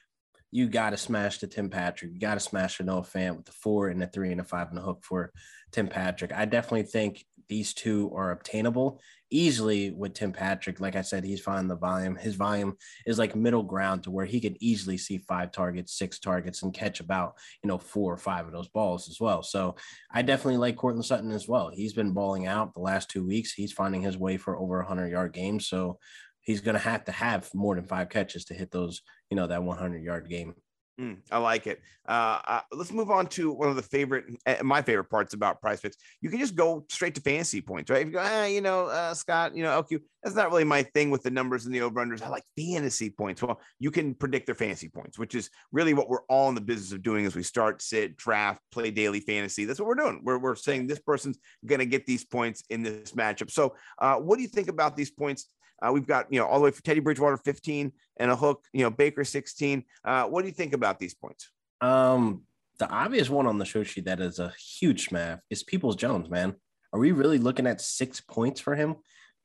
you 0.49 0.67
got 0.67 0.89
to 0.89 0.97
smash 0.97 1.37
the 1.37 1.45
Tim 1.45 1.69
Patrick. 1.69 2.13
You 2.13 2.19
got 2.19 2.33
to 2.33 2.39
smash 2.39 2.79
the 2.79 2.83
Noah 2.83 3.03
Fant 3.03 3.35
with 3.35 3.45
the 3.45 3.51
four 3.51 3.89
and 3.89 4.01
the 4.01 4.07
three 4.07 4.31
and 4.31 4.39
the 4.39 4.43
five 4.43 4.69
and 4.69 4.77
the 4.77 4.81
hook 4.81 5.03
for 5.03 5.31
Tim 5.71 5.87
Patrick. 5.87 6.33
I 6.33 6.45
definitely 6.45 6.87
think 6.87 7.23
these 7.47 7.73
two 7.73 8.11
are 8.15 8.31
obtainable 8.31 9.01
easily 9.31 9.91
with 9.91 10.13
Tim 10.13 10.31
Patrick. 10.31 10.79
Like 10.79 10.95
I 10.95 11.01
said, 11.01 11.23
he's 11.23 11.41
finding 11.41 11.67
the 11.67 11.75
volume. 11.75 12.15
His 12.15 12.35
volume 12.35 12.77
is 13.05 13.17
like 13.17 13.35
middle 13.35 13.63
ground 13.63 14.03
to 14.03 14.11
where 14.11 14.25
he 14.25 14.39
can 14.39 14.55
easily 14.59 14.97
see 14.97 15.17
five 15.17 15.51
targets, 15.51 15.97
six 15.97 16.19
targets, 16.19 16.63
and 16.63 16.73
catch 16.73 16.99
about, 16.99 17.35
you 17.63 17.67
know, 17.67 17.77
four 17.77 18.13
or 18.13 18.17
five 18.17 18.45
of 18.45 18.51
those 18.51 18.67
balls 18.67 19.09
as 19.09 19.19
well. 19.19 19.43
So 19.43 19.75
I 20.11 20.21
definitely 20.21 20.57
like 20.57 20.77
Courtland 20.77 21.05
Sutton 21.05 21.31
as 21.31 21.47
well. 21.47 21.69
He's 21.69 21.93
been 21.93 22.11
balling 22.11 22.47
out 22.47 22.73
the 22.73 22.81
last 22.81 23.09
two 23.09 23.25
weeks. 23.25 23.53
He's 23.53 23.73
finding 23.73 24.01
his 24.01 24.17
way 24.17 24.37
for 24.37 24.57
over 24.57 24.77
100 24.77 25.09
yard 25.09 25.33
games. 25.33 25.67
So 25.67 25.99
he's 26.41 26.61
going 26.61 26.75
to 26.75 26.79
have 26.79 27.05
to 27.05 27.11
have 27.11 27.49
more 27.53 27.75
than 27.75 27.87
five 27.87 28.09
catches 28.09 28.45
to 28.45 28.53
hit 28.53 28.71
those, 28.71 29.01
you 29.29 29.35
know, 29.35 29.47
that 29.47 29.63
100 29.63 30.03
yard 30.03 30.29
game. 30.29 30.55
Mm, 30.99 31.17
I 31.29 31.39
like 31.39 31.67
it. 31.67 31.81
Uh, 32.07 32.39
uh, 32.47 32.61
let's 32.71 32.93
move 32.93 33.11
on 33.11 33.27
to 33.27 33.51
one 33.51 33.67
of 33.67 33.75
the 33.75 33.81
favorite, 33.81 34.25
uh, 34.45 34.55
my 34.63 34.81
favorite 34.81 35.09
parts 35.09 35.33
about 35.33 35.59
Prize 35.59 35.81
Picks. 35.81 35.97
You 36.21 36.29
can 36.29 36.39
just 36.39 36.55
go 36.55 36.85
straight 36.89 37.15
to 37.15 37.21
fantasy 37.21 37.59
points, 37.59 37.89
right? 37.89 38.01
If 38.01 38.07
you 38.07 38.13
go, 38.13 38.23
ah, 38.23 38.45
you 38.45 38.61
know, 38.61 38.85
uh, 38.85 39.13
Scott, 39.13 39.57
you 39.57 39.63
know, 39.63 39.81
LQ, 39.81 39.99
that's 40.23 40.37
not 40.37 40.49
really 40.49 40.63
my 40.63 40.83
thing 40.83 41.09
with 41.09 41.21
the 41.21 41.31
numbers 41.31 41.65
and 41.65 41.75
the 41.75 41.81
over 41.81 41.99
unders. 41.99 42.21
I 42.21 42.29
like 42.29 42.45
fantasy 42.57 43.09
points. 43.09 43.41
Well, 43.41 43.59
you 43.77 43.91
can 43.91 44.13
predict 44.13 44.45
their 44.45 44.55
fantasy 44.55 44.87
points, 44.87 45.19
which 45.19 45.35
is 45.35 45.49
really 45.73 45.93
what 45.93 46.07
we're 46.07 46.23
all 46.29 46.47
in 46.47 46.55
the 46.55 46.61
business 46.61 46.93
of 46.93 47.03
doing 47.03 47.25
as 47.25 47.35
we 47.35 47.43
start, 47.43 47.81
sit, 47.81 48.15
draft, 48.15 48.61
play 48.71 48.89
daily 48.89 49.19
fantasy. 49.19 49.65
That's 49.65 49.79
what 49.79 49.89
we're 49.89 49.95
doing. 49.95 50.21
We're, 50.23 50.37
we're 50.37 50.55
saying 50.55 50.87
this 50.87 50.99
person's 50.99 51.37
going 51.65 51.79
to 51.79 51.85
get 51.85 52.05
these 52.05 52.23
points 52.23 52.63
in 52.69 52.83
this 52.83 53.11
matchup. 53.11 53.51
So, 53.51 53.75
uh, 53.99 54.15
what 54.15 54.37
do 54.37 54.43
you 54.43 54.49
think 54.49 54.69
about 54.69 54.95
these 54.95 55.11
points? 55.11 55.49
Uh, 55.81 55.91
we've 55.91 56.07
got, 56.07 56.31
you 56.31 56.39
know, 56.39 56.45
all 56.45 56.59
the 56.59 56.65
way 56.65 56.71
for 56.71 56.81
Teddy 56.81 56.99
Bridgewater 56.99 57.37
15 57.37 57.91
and 58.17 58.31
a 58.31 58.35
hook, 58.35 58.63
you 58.73 58.83
know, 58.83 58.89
Baker 58.89 59.23
16. 59.23 59.83
Uh, 60.03 60.23
what 60.25 60.41
do 60.41 60.47
you 60.47 60.53
think 60.53 60.73
about 60.73 60.99
these 60.99 61.13
points? 61.13 61.49
Um, 61.81 62.43
the 62.79 62.89
obvious 62.89 63.29
one 63.29 63.47
on 63.47 63.57
the 63.57 63.65
show 63.65 63.83
sheet 63.83 64.05
that 64.05 64.19
is 64.19 64.39
a 64.39 64.53
huge 64.79 65.07
smash 65.07 65.39
is 65.49 65.63
Peoples 65.63 65.95
Jones, 65.95 66.29
man. 66.29 66.55
Are 66.93 66.99
we 66.99 67.11
really 67.11 67.37
looking 67.37 67.67
at 67.67 67.81
six 67.81 68.21
points 68.21 68.61
for 68.61 68.75
him 68.75 68.95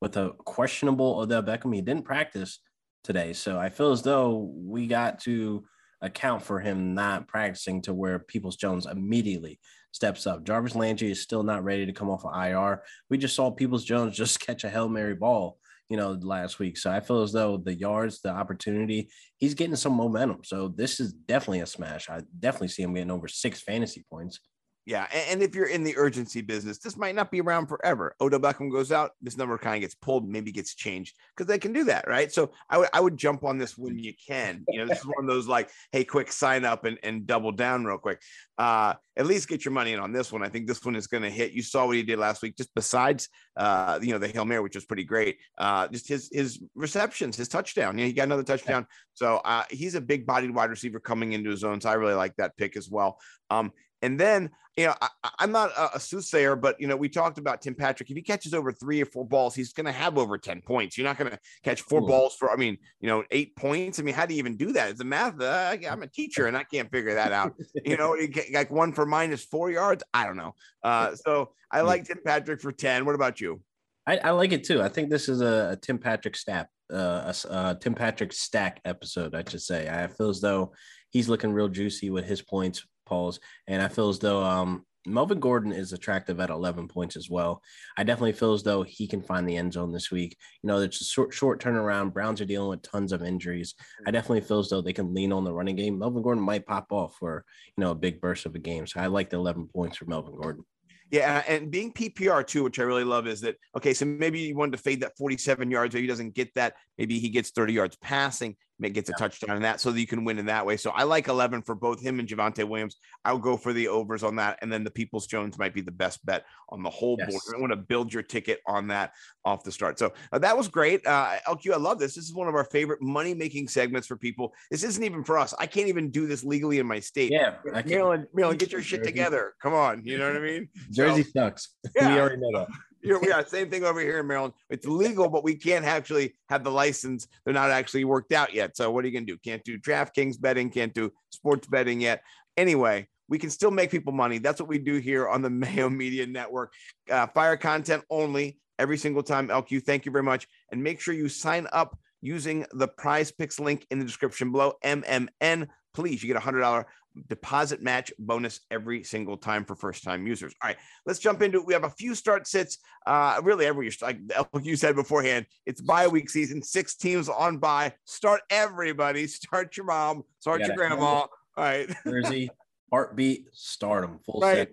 with 0.01 0.17
a 0.17 0.31
questionable 0.45 1.19
Odell 1.21 1.43
Beckham? 1.43 1.75
He 1.75 1.83
didn't 1.83 2.05
practice 2.05 2.61
today. 3.03 3.33
So 3.33 3.59
I 3.59 3.69
feel 3.69 3.93
as 3.93 4.03
though 4.03 4.51
we 4.55 4.87
got 4.87 5.21
to 5.21 5.65
account 6.01 6.43
for 6.43 6.61
him 6.61 6.95
not 6.95 7.29
practicing 7.29 7.83
to 7.83 7.95
where 7.95 8.19
Peoples 8.19 8.57
Jones 8.57 8.87
immediately 8.87 9.59
steps 9.93 10.27
up. 10.27 10.45
Jarvis 10.45 10.75
Landry 10.75 11.11
is 11.11 11.21
still 11.21 11.43
not 11.43 11.65
ready 11.65 11.87
to 11.87 11.93
come 11.93 12.11
off 12.11 12.25
of 12.25 12.35
IR. 12.35 12.83
We 13.09 13.19
just 13.19 13.35
saw 13.35 13.51
Peoples 13.51 13.85
Jones 13.85 14.17
just 14.17 14.41
catch 14.41 14.65
a 14.65 14.71
Hail 14.71 14.89
Mary 14.89 15.15
ball 15.15 15.59
you 15.91 15.97
know, 15.97 16.17
last 16.23 16.61
week. 16.61 16.79
So 16.79 16.91
I 16.91 17.01
feel 17.01 17.23
as 17.23 17.33
though 17.33 17.59
the 17.59 17.75
yards, 17.75 18.21
the 18.21 18.31
opportunity, 18.31 19.11
he's 19.39 19.55
getting 19.55 19.77
some 19.77 19.93
momentum. 19.93 20.39
So 20.45 20.69
this 20.69 21.01
is 21.01 21.13
definitely 21.13 21.61
a 21.61 21.67
smash. 21.67 22.09
I 22.09 22.21
definitely 22.39 22.69
see 22.69 22.85
him 22.85 22.95
getting 22.95 23.11
over 23.11 23.27
six 23.27 23.61
fantasy 23.61 24.05
points. 24.09 24.39
Yeah, 24.87 25.07
and 25.13 25.43
if 25.43 25.55
you're 25.55 25.67
in 25.67 25.85
the 25.85 25.97
urgency 25.97 26.41
business, 26.41 26.79
this 26.79 26.97
might 26.97 27.15
not 27.15 27.31
be 27.31 27.41
around 27.41 27.67
forever. 27.67 28.17
Odell 28.21 28.41
Beckham 28.41 28.73
goes 28.73 28.91
out, 28.91 29.13
this 29.21 29.37
number 29.37 29.57
kind 29.59 29.77
of 29.77 29.83
gets 29.83 29.95
pulled, 29.95 30.29
maybe 30.29 30.51
gets 30.51 30.75
changed 30.75 31.17
because 31.37 31.47
they 31.47 31.59
can 31.59 31.73
do 31.73 31.85
that, 31.85 32.09
right? 32.09 32.33
So 32.33 32.53
I 32.69 32.79
would 32.79 32.89
I 32.95 33.01
would 33.01 33.17
jump 33.17 33.45
on 33.45 33.59
this 33.59 33.77
when 33.77 33.99
you 33.99 34.15
can. 34.27 34.65
You 34.69 34.81
know, 34.81 34.87
this 34.87 34.99
is 34.99 35.07
one 35.07 35.25
of 35.25 35.27
those 35.27 35.47
like, 35.47 35.69
hey, 35.93 36.05
quick 36.05 36.33
sign 36.33 36.65
up 36.65 36.87
and, 36.87 36.99
and 37.03 37.27
double 37.27 37.53
down 37.53 37.85
real 37.85 37.99
quick. 37.99 38.23
Uh, 38.57 38.95
at 39.17 39.27
least 39.27 39.49
get 39.49 39.65
your 39.65 39.73
money 39.73 39.93
in 39.93 40.01
on 40.01 40.13
this 40.13 40.33
one. 40.33 40.43
I 40.43 40.49
think 40.49 40.67
this 40.67 40.83
one 40.85 40.97
is 40.97 41.07
going 41.07 41.23
to 41.23 41.31
hit. 41.31 41.53
You 41.53 41.63
saw 41.63 41.87
what 41.87 41.97
he 41.97 42.03
did 42.03 42.19
last 42.19 42.41
week. 42.41 42.57
Just 42.57 42.75
besides, 42.75 43.29
uh, 43.57 43.99
you 44.01 44.13
know, 44.13 44.19
the 44.19 44.29
hail 44.29 44.47
mary, 44.47 44.63
which 44.63 44.75
was 44.75 44.87
pretty 44.87 45.05
great. 45.05 45.37
Uh, 45.59 45.89
just 45.89 46.09
his 46.09 46.31
his 46.33 46.59
receptions, 46.75 47.37
his 47.37 47.49
touchdown. 47.49 47.99
You 47.99 48.05
know, 48.05 48.09
he 48.09 48.15
got 48.15 48.25
another 48.25 48.43
touchdown. 48.43 48.87
So 49.13 49.37
uh, 49.45 49.65
he's 49.71 49.95
a 49.95 50.01
big 50.01 50.27
bodied 50.27 50.55
wide 50.55 50.71
receiver 50.71 51.01
coming 51.01 51.33
into 51.33 51.51
his 51.51 51.65
own. 51.65 51.81
So 51.83 51.91
I 51.91 51.95
really 51.95 52.15
like 52.15 52.35
that 52.37 52.57
pick 52.57 52.77
as 52.77 52.89
well. 52.89 53.19
Um, 53.51 53.73
and 54.03 54.19
then, 54.19 54.51
you 54.77 54.87
know, 54.87 54.95
I, 55.01 55.09
am 55.41 55.53
not 55.53 55.71
a, 55.77 55.97
a, 55.97 56.01
soothsayer, 56.01 56.57
but, 56.57 56.81
you 56.81 56.87
know, 56.87 56.97
we 56.97 57.09
talked 57.09 57.39
about 57.39 57.61
Tim 57.61 57.75
Patrick. 57.75 58.11
If 58.11 58.17
he 58.17 58.23
catches 58.23 58.55
over 58.55 58.73
three 58.73 59.03
or 59.03 59.07
four 59.07 59.27
balls, 59.27 59.55
he's 59.55 59.73
going 59.73 59.87
to 59.87 59.93
have 59.93 60.17
over 60.17 60.39
10 60.39 60.63
points. 60.63 60.97
You're 60.97 61.07
not 61.07 61.19
going 61.19 61.31
to 61.31 61.39
catch 61.63 61.83
four 61.83 62.03
Ooh. 62.03 62.07
balls 62.07 62.37
for, 62.37 62.51
I 62.51 62.57
mean, 62.57 62.79
you 63.01 63.09
know, 63.09 63.25
eight 63.31 63.57
points. 63.57 63.99
I 63.99 64.03
mean, 64.03 64.15
how 64.15 64.27
do 64.27 64.35
you 64.35 64.39
even 64.39 64.57
do 64.57 64.73
that? 64.73 64.91
It's 64.91 65.01
a 65.01 65.05
math. 65.05 65.41
Uh, 65.41 65.77
I'm 65.89 66.03
a 66.03 66.07
teacher 66.07 66.47
and 66.47 66.57
I 66.57 66.65
can't 66.65 66.91
figure 66.91 67.15
that 67.15 67.33
out. 67.33 67.55
you 67.85 67.97
know, 67.97 68.15
you 68.15 68.29
get 68.29 68.53
like 68.53 68.71
one 68.71 68.93
for 68.93 69.05
minus 69.05 69.45
four 69.45 69.71
yards. 69.71 70.03
I 70.15 70.25
don't 70.27 70.37
know. 70.37 70.55
Uh, 70.83 71.15
so 71.15 71.53
I 71.71 71.83
like 71.83 72.05
Tim 72.05 72.21
Patrick 72.25 72.61
for 72.61 72.73
10. 72.73 73.05
What 73.05 73.15
about 73.15 73.41
you? 73.41 73.61
I, 74.07 74.19
I 74.19 74.31
like 74.31 74.53
it 74.53 74.65
too. 74.65 74.81
I 74.81 74.89
think 74.89 75.11
this 75.11 75.29
is 75.29 75.41
a, 75.41 75.73
a 75.73 75.77
Tim 75.77 75.99
Patrick 75.99 76.37
stat, 76.37 76.69
uh, 76.93 77.33
a, 77.33 77.49
a 77.51 77.79
Tim 77.79 77.95
Patrick 77.95 78.33
stack 78.33 78.81
episode, 78.85 79.35
I 79.35 79.45
should 79.49 79.63
say. 79.63 79.89
I 79.89 80.07
feel 80.07 80.31
as 80.31 80.41
though 80.41 80.73
he's 81.11 81.29
looking 81.29 81.53
real 81.53 81.69
juicy 81.69 82.09
with 82.09 82.25
his 82.25 82.41
points 82.41 82.87
polls. 83.11 83.41
And 83.67 83.83
I 83.83 83.89
feel 83.89 84.09
as 84.09 84.21
though 84.21 84.43
um, 84.43 84.87
Melvin 85.07 85.41
Gordon 85.41 85.73
is 85.73 85.93
attractive 85.93 86.41
at 86.41 86.51
11 86.51 86.89
points 86.89 87.17
as 87.17 87.29
well. 87.29 87.63
I 87.97 88.05
definitely 88.05 88.33
feel 88.33 88.53
as 88.53 88.63
though 88.63 88.83
he 88.83 89.07
can 89.07 89.23
find 89.23 89.49
the 89.49 89.57
end 89.57 89.73
zone 89.73 89.93
this 89.93 90.11
week. 90.11 90.37
You 90.63 90.69
know, 90.69 90.79
it's 90.79 91.01
a 91.01 91.05
short, 91.05 91.35
short 91.35 91.61
turnaround. 91.61 92.13
Browns 92.13 92.41
are 92.41 92.47
dealing 92.47 92.69
with 92.69 92.83
tons 92.83 93.13
of 93.13 93.23
injuries. 93.23 93.75
I 94.07 94.11
definitely 94.11 94.43
feel 94.43 94.61
as 94.61 94.69
though 94.69 94.81
they 94.81 94.93
can 94.93 95.13
lean 95.13 95.33
on 95.33 95.45
the 95.45 95.53
running 95.53 95.77
game. 95.77 95.99
Melvin 95.99 96.23
Gordon 96.23 96.45
might 96.45 96.67
pop 96.67 96.93
off 96.93 97.17
for, 97.19 97.45
you 97.77 97.83
know, 97.83 97.91
a 97.91 97.97
big 97.97 98.21
burst 98.21 98.47
of 98.47 98.55
a 98.55 98.59
game. 98.59 98.87
So 98.87 99.01
I 99.01 99.07
like 99.07 99.31
the 99.31 99.37
11 99.37 99.69
points 99.69 99.97
for 99.97 100.05
Melvin 100.05 100.37
Gordon. 100.37 100.65
Yeah, 101.11 101.43
and 101.49 101.73
being 101.73 101.93
PPR 101.93 102.47
too, 102.47 102.63
which 102.63 102.79
I 102.79 102.85
really 102.85 103.03
love, 103.03 103.27
is 103.27 103.41
that 103.41 103.57
okay? 103.77 103.95
So 103.95 104.05
maybe 104.05 104.39
you 104.39 104.55
wanted 104.55 104.77
to 104.77 104.79
fade 104.79 105.01
that 105.01 105.17
47 105.19 105.69
yards, 105.69 105.93
maybe 105.93 106.05
he 106.05 106.09
doesn't 106.09 106.35
get 106.35 106.55
that. 106.55 106.75
Maybe 106.99 107.19
he 107.19 107.31
gets 107.31 107.51
30 107.51 107.73
yards 107.73 107.97
passing 107.97 108.57
gets 108.89 109.11
a 109.11 109.13
touchdown 109.13 109.57
in 109.57 109.63
that 109.63 109.81
so 109.81 109.93
that 109.93 110.01
you 110.01 110.07
can 110.07 110.25
win 110.25 110.39
in 110.39 110.47
that 110.47 110.65
way. 110.65 110.79
So 110.79 110.91
I 110.91 111.03
like 111.03 111.29
11 111.29 111.63
for 111.63 111.75
both 111.75 112.01
him 112.01 112.19
and 112.19 112.27
Javonte 112.27 112.67
Williams. 112.67 112.97
I'll 113.25 113.39
go 113.39 113.57
for 113.57 113.75
the 113.75 113.89
overs 113.89 114.23
on 114.23 114.37
that. 114.37 114.59
And 114.63 114.73
then 114.73 114.83
the 114.83 114.91
Peoples 114.91 115.27
Jones 115.27 115.59
might 115.59 115.75
be 115.75 115.83
the 115.83 115.91
best 115.91 116.25
bet 116.25 116.45
on 116.71 116.83
the 116.83 116.91
whole 116.91 117.17
yes. 117.19 117.31
board. 117.31 117.43
I 117.55 117.61
want 117.61 117.73
to 117.73 117.77
build 117.77 118.13
your 118.13 118.23
ticket 118.23 118.61
on 118.67 118.89
that 118.89 119.13
off 119.45 119.63
the 119.63 119.71
start. 119.71 119.99
So 119.99 120.13
uh, 120.33 120.39
that 120.39 120.57
was 120.57 120.69
great. 120.69 121.07
Uh, 121.07 121.37
LQ, 121.47 121.75
I 121.75 121.77
love 121.77 121.99
this. 121.99 122.15
This 122.15 122.25
is 122.25 122.35
one 122.35 122.49
of 122.49 122.55
our 122.55 122.65
favorite 122.65 123.03
money 123.03 123.35
making 123.35 123.69
segments 123.69 124.07
for 124.07 124.17
people. 124.17 124.55
This 124.71 124.83
isn't 124.83 125.05
even 125.05 125.25
for 125.25 125.39
us. 125.39 125.55
I 125.59 125.67
can't 125.67 125.89
even 125.89 126.11
do 126.11 126.27
this 126.27 126.43
legally 126.43 126.79
in 126.79 126.87
my 126.87 127.01
state. 127.01 127.31
Yeah. 127.31 127.57
Maryland, 127.85 128.27
Maryland, 128.33 128.59
get 128.59 128.73
your 128.73 128.83
shit 128.83 129.05
together. 129.05 129.55
Come 129.63 129.75
on. 129.75 130.03
You 130.05 130.19
know 130.19 130.27
what 130.27 130.37
I 130.37 130.45
mean? 130.45 130.69
Jersey 130.91 131.23
so, 131.23 131.31
sucks. 131.35 131.69
Yeah. 131.95 132.15
We 132.15 132.21
already 132.21 132.37
know 132.39 132.61
that. 132.61 132.69
Yeah, 133.03 133.17
we 133.21 133.29
got 133.29 133.49
same 133.49 133.71
thing 133.71 133.85
over 133.85 134.01
here 134.01 134.21
in 134.21 134.27
Maryland. 134.27 134.55
It's 134.69 134.87
legal, 134.87 135.29
but 135.29 135.45
we 135.45 135.55
can't 135.55 135.85
actually 135.85 136.35
have 136.49 136.65
the 136.65 136.71
license. 136.71 137.27
They're 137.45 137.55
not 137.55 137.71
actually 137.71 138.05
worked 138.05 138.33
out 138.33 138.53
yet. 138.53 138.77
So 138.77 138.91
what 138.91 139.05
are 139.05 139.09
you 139.09 139.15
gonna 139.15 139.27
do? 139.27 139.39
Can't 139.39 139.65
do 139.65 139.79
DraftKings 139.79 140.41
betting, 140.41 140.71
can't 140.71 140.95
do 140.95 141.13
sports 141.31 141.67
betting 141.67 142.01
yet. 142.01 142.23
Anyway, 142.57 143.09
we 143.29 143.39
can 143.39 143.49
still 143.49 143.71
make 143.71 143.91
people 143.91 144.13
money. 144.13 144.39
That's 144.39 144.61
what 144.61 144.69
we 144.69 144.79
do 144.79 144.97
here 144.97 145.29
on 145.29 145.41
the 145.41 145.51
Mayo 145.51 145.89
Media 145.89 146.27
Network. 146.27 146.73
Uh, 147.11 147.27
fire 147.29 147.57
content 147.57 148.05
only 148.11 148.59
every 148.79 148.99
single 148.99 149.23
time. 149.23 149.49
LQ, 149.49 149.85
thank 149.85 150.05
you 150.05 150.13
very 150.13 150.25
much. 150.25 150.47
And 150.73 150.83
make 150.83 151.01
sure 151.01 151.15
you 151.15 151.29
sign 151.29 151.67
up 151.73 151.99
using 152.21 152.67
the 152.73 152.89
prize 152.89 153.31
picks 153.31 153.59
link 153.59 153.87
in 153.91 153.99
the 153.99 154.05
description 154.05 154.53
below. 154.53 154.75
MMN, 154.85 155.69
please, 155.95 156.23
you 156.23 156.33
get 156.33 156.43
a 156.43 156.47
$100 156.47 156.85
deposit 157.29 157.83
match 157.83 158.13
bonus 158.19 158.61
every 158.71 159.03
single 159.03 159.37
time 159.37 159.65
for 159.65 159.75
first 159.75 160.05
time 160.05 160.27
users. 160.27 160.55
All 160.63 160.69
right, 160.69 160.77
let's 161.07 161.19
jump 161.19 161.43
into 161.43 161.59
it. 161.59 161.67
We 161.67 161.75
have 161.75 161.85
a 161.85 161.91
few 161.91 162.15
start 162.15 162.47
sits. 162.47 162.79
Uh, 163.07 163.41
really, 163.43 163.67
every 163.67 163.91
like 164.03 164.19
you 164.63 164.77
said 164.77 164.95
beforehand, 164.97 165.47
it's 165.67 165.81
bye 165.81 166.09
week 166.09 166.31
season. 166.31 166.63
Six 166.63 166.95
teams 166.95 167.29
on 167.29 167.59
bye. 167.59 167.95
Start 168.05 168.43
everybody. 168.51 169.27
Start 169.27 169.77
your 169.77 169.87
mom. 169.87 170.25
Start 170.39 170.61
your 170.61 170.77
grandma. 170.77 171.05
All 171.05 171.29
right. 171.57 171.91
Jersey, 172.07 172.51
heartbeat, 172.91 173.49
start 173.53 174.03
them 174.03 174.19
full 174.25 174.41
right. 174.41 174.69
set. 174.69 174.71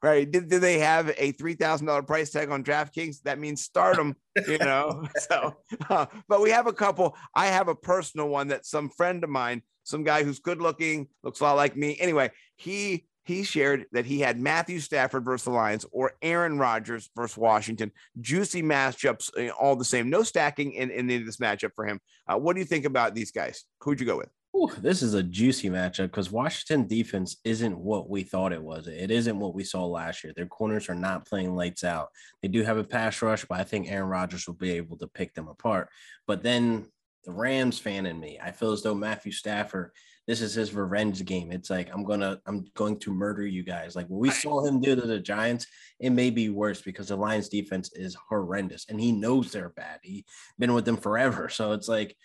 Right. 0.00 0.30
Did, 0.30 0.48
did 0.48 0.60
they 0.60 0.78
have 0.78 1.08
a 1.16 1.32
$3,000 1.32 2.06
price 2.06 2.30
tag 2.30 2.50
on 2.50 2.62
DraftKings? 2.62 3.22
That 3.22 3.40
means 3.40 3.62
start 3.62 3.96
them, 3.96 4.14
you 4.46 4.58
know? 4.58 5.04
so, 5.28 5.56
uh, 5.90 6.06
but 6.28 6.40
we 6.40 6.50
have 6.50 6.68
a 6.68 6.72
couple. 6.72 7.16
I 7.34 7.46
have 7.46 7.66
a 7.66 7.74
personal 7.74 8.28
one 8.28 8.48
that 8.48 8.64
some 8.64 8.90
friend 8.90 9.24
of 9.24 9.30
mine 9.30 9.62
some 9.88 10.04
guy 10.04 10.22
who's 10.22 10.38
good 10.38 10.60
looking, 10.60 11.08
looks 11.22 11.40
a 11.40 11.44
lot 11.44 11.56
like 11.56 11.76
me. 11.76 11.96
Anyway, 11.98 12.30
he 12.56 13.06
he 13.24 13.42
shared 13.42 13.84
that 13.92 14.06
he 14.06 14.20
had 14.20 14.40
Matthew 14.40 14.80
Stafford 14.80 15.24
versus 15.24 15.44
the 15.44 15.50
Lions 15.50 15.84
or 15.92 16.12
Aaron 16.22 16.58
Rodgers 16.58 17.10
versus 17.14 17.36
Washington. 17.36 17.92
Juicy 18.20 18.62
matchups, 18.62 19.52
all 19.60 19.76
the 19.76 19.84
same. 19.84 20.08
No 20.08 20.22
stacking 20.22 20.72
in, 20.72 20.90
in 20.90 21.06
this 21.06 21.36
matchup 21.36 21.72
for 21.74 21.84
him. 21.84 22.00
Uh, 22.26 22.38
what 22.38 22.54
do 22.54 22.60
you 22.60 22.64
think 22.64 22.86
about 22.86 23.14
these 23.14 23.30
guys? 23.30 23.64
Who'd 23.82 24.00
you 24.00 24.06
go 24.06 24.16
with? 24.16 24.30
Ooh, 24.56 24.70
this 24.78 25.02
is 25.02 25.12
a 25.12 25.22
juicy 25.22 25.68
matchup 25.68 26.04
because 26.04 26.32
Washington 26.32 26.88
defense 26.88 27.36
isn't 27.44 27.78
what 27.78 28.08
we 28.08 28.22
thought 28.22 28.54
it 28.54 28.62
was. 28.62 28.88
It 28.88 29.10
isn't 29.10 29.38
what 29.38 29.54
we 29.54 29.62
saw 29.62 29.84
last 29.84 30.24
year. 30.24 30.32
Their 30.34 30.46
corners 30.46 30.88
are 30.88 30.94
not 30.94 31.26
playing 31.26 31.54
lights 31.54 31.84
out. 31.84 32.08
They 32.40 32.48
do 32.48 32.62
have 32.62 32.78
a 32.78 32.84
pass 32.84 33.20
rush, 33.20 33.44
but 33.44 33.60
I 33.60 33.64
think 33.64 33.90
Aaron 33.90 34.08
Rodgers 34.08 34.46
will 34.46 34.54
be 34.54 34.72
able 34.72 34.96
to 34.98 35.06
pick 35.06 35.34
them 35.34 35.48
apart. 35.48 35.90
But 36.26 36.42
then 36.42 36.86
the 37.24 37.32
Rams 37.32 37.78
fan 37.78 38.06
in 38.06 38.18
me. 38.18 38.38
I 38.42 38.50
feel 38.50 38.72
as 38.72 38.82
though 38.82 38.94
Matthew 38.94 39.32
Stafford, 39.32 39.92
this 40.26 40.40
is 40.40 40.54
his 40.54 40.74
revenge 40.74 41.24
game. 41.24 41.52
It's 41.52 41.70
like 41.70 41.90
I'm 41.92 42.04
gonna, 42.04 42.38
I'm 42.46 42.66
going 42.74 42.98
to 43.00 43.12
murder 43.12 43.46
you 43.46 43.62
guys. 43.62 43.96
Like 43.96 44.06
what 44.08 44.20
we 44.20 44.30
saw 44.30 44.64
him 44.64 44.80
do 44.80 44.94
to 44.94 45.02
the 45.02 45.18
Giants, 45.18 45.66
it 46.00 46.10
may 46.10 46.30
be 46.30 46.48
worse 46.48 46.82
because 46.82 47.08
the 47.08 47.16
Lions 47.16 47.48
defense 47.48 47.90
is 47.94 48.16
horrendous 48.28 48.86
and 48.88 49.00
he 49.00 49.12
knows 49.12 49.50
they're 49.50 49.70
bad. 49.70 50.00
He 50.02 50.24
been 50.58 50.74
with 50.74 50.84
them 50.84 50.96
forever. 50.96 51.48
So 51.48 51.72
it's 51.72 51.88
like 51.88 52.16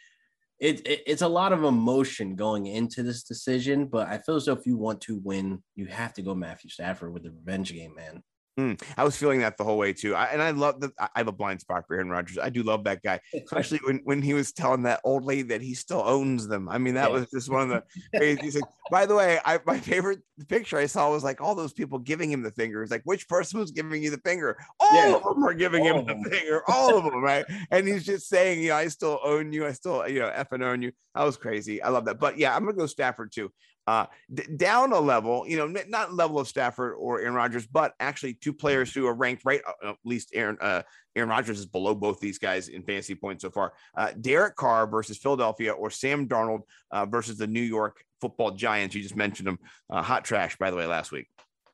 it, 0.59 0.87
it, 0.87 1.03
it's 1.07 1.21
a 1.21 1.27
lot 1.27 1.51
of 1.51 1.63
emotion 1.63 2.35
going 2.35 2.67
into 2.67 3.03
this 3.03 3.23
decision, 3.23 3.85
but 3.85 4.07
I 4.07 4.17
feel 4.17 4.35
as 4.35 4.45
though 4.45 4.53
if 4.53 4.65
you 4.65 4.77
want 4.77 5.01
to 5.01 5.19
win, 5.23 5.61
you 5.75 5.87
have 5.87 6.13
to 6.13 6.21
go 6.21 6.33
Matthew 6.35 6.69
Stafford 6.69 7.13
with 7.13 7.23
the 7.23 7.31
revenge 7.31 7.73
game, 7.73 7.95
man. 7.95 8.23
Mm, 8.59 8.79
I 8.97 9.03
was 9.03 9.17
feeling 9.17 9.39
that 9.39 9.57
the 9.57 9.63
whole 9.63 9.79
way 9.79 9.93
too. 9.93 10.13
I, 10.13 10.25
and 10.25 10.39
I 10.41 10.51
love 10.51 10.79
that. 10.81 10.91
I 10.99 11.09
have 11.15 11.27
a 11.27 11.31
blind 11.31 11.61
spot 11.61 11.85
for 11.87 11.95
Aaron 11.95 12.09
Rodgers. 12.09 12.37
I 12.37 12.49
do 12.49 12.61
love 12.61 12.83
that 12.83 13.01
guy, 13.01 13.19
especially 13.33 13.79
when, 13.83 14.01
when 14.03 14.21
he 14.21 14.35
was 14.35 14.51
telling 14.51 14.83
that 14.83 15.01
old 15.03 15.23
lady 15.23 15.41
that 15.43 15.61
he 15.61 15.73
still 15.73 16.03
owns 16.05 16.47
them. 16.47 16.69
I 16.69 16.77
mean, 16.77 16.93
that 16.93 17.11
was 17.11 17.29
just 17.31 17.49
one 17.49 17.63
of 17.63 17.69
the 17.69 17.83
crazy 18.15 18.51
things. 18.51 18.63
By 18.91 19.07
the 19.07 19.15
way, 19.15 19.39
I, 19.43 19.59
my 19.65 19.79
favorite 19.79 20.19
picture 20.47 20.77
I 20.77 20.85
saw 20.85 21.09
was 21.09 21.23
like 21.23 21.41
all 21.41 21.55
those 21.55 21.73
people 21.73 21.97
giving 21.97 22.29
him 22.29 22.43
the 22.43 22.51
finger. 22.51 22.83
It's 22.83 22.91
like, 22.91 23.01
which 23.05 23.27
person 23.27 23.59
was 23.59 23.71
giving 23.71 24.03
you 24.03 24.11
the 24.11 24.19
finger? 24.19 24.55
All 24.79 24.93
yeah. 24.93 25.15
of 25.15 25.23
them 25.23 25.43
are 25.43 25.55
giving 25.55 25.87
all 25.87 25.99
him 25.99 26.05
the 26.21 26.29
finger. 26.29 26.61
All 26.67 26.95
of 26.95 27.05
them, 27.05 27.23
right? 27.23 27.45
And 27.71 27.87
he's 27.87 28.05
just 28.05 28.29
saying, 28.29 28.61
you 28.61 28.69
know, 28.69 28.75
I 28.75 28.87
still 28.87 29.19
own 29.23 29.51
you. 29.51 29.65
I 29.65 29.71
still, 29.71 30.07
you 30.07 30.19
know, 30.19 30.29
effing 30.29 30.63
own 30.63 30.83
you. 30.83 30.91
That 31.15 31.23
was 31.23 31.37
crazy. 31.37 31.81
I 31.81 31.89
love 31.89 32.05
that. 32.05 32.19
But 32.19 32.37
yeah, 32.37 32.55
I'm 32.55 32.63
going 32.63 32.75
to 32.75 32.79
go 32.79 32.85
Stafford 32.85 33.31
too 33.31 33.51
uh, 33.87 34.05
d- 34.33 34.43
down 34.55 34.93
a 34.93 34.99
level, 34.99 35.45
you 35.47 35.57
know, 35.57 35.65
n- 35.65 35.89
not 35.89 36.13
level 36.13 36.39
of 36.39 36.47
Stafford 36.47 36.95
or 36.97 37.19
Aaron 37.19 37.33
Rodgers, 37.33 37.67
but 37.67 37.93
actually 37.99 38.35
two 38.35 38.53
players 38.53 38.93
who 38.93 39.05
are 39.07 39.13
ranked 39.13 39.43
right. 39.45 39.61
Uh, 39.67 39.91
at 39.91 39.97
least 40.05 40.31
Aaron 40.33 40.57
uh, 40.61 40.83
Aaron 41.15 41.29
Rodgers 41.29 41.59
is 41.59 41.65
below 41.65 41.93
both 41.93 42.19
these 42.19 42.37
guys 42.37 42.69
in 42.69 42.83
fantasy 42.83 43.15
points 43.15 43.41
so 43.41 43.51
far. 43.51 43.73
Uh, 43.95 44.11
Derek 44.19 44.55
Carr 44.55 44.87
versus 44.87 45.17
Philadelphia 45.17 45.71
or 45.71 45.89
Sam 45.89 46.27
Darnold 46.27 46.61
uh, 46.91 47.05
versus 47.05 47.37
the 47.37 47.47
New 47.47 47.61
York 47.61 48.03
Football 48.21 48.51
Giants. 48.51 48.95
You 48.95 49.01
just 49.01 49.15
mentioned 49.15 49.47
them. 49.47 49.59
Uh, 49.89 50.01
hot 50.01 50.23
trash, 50.23 50.57
by 50.57 50.71
the 50.71 50.77
way, 50.77 50.85
last 50.85 51.11
week. 51.11 51.27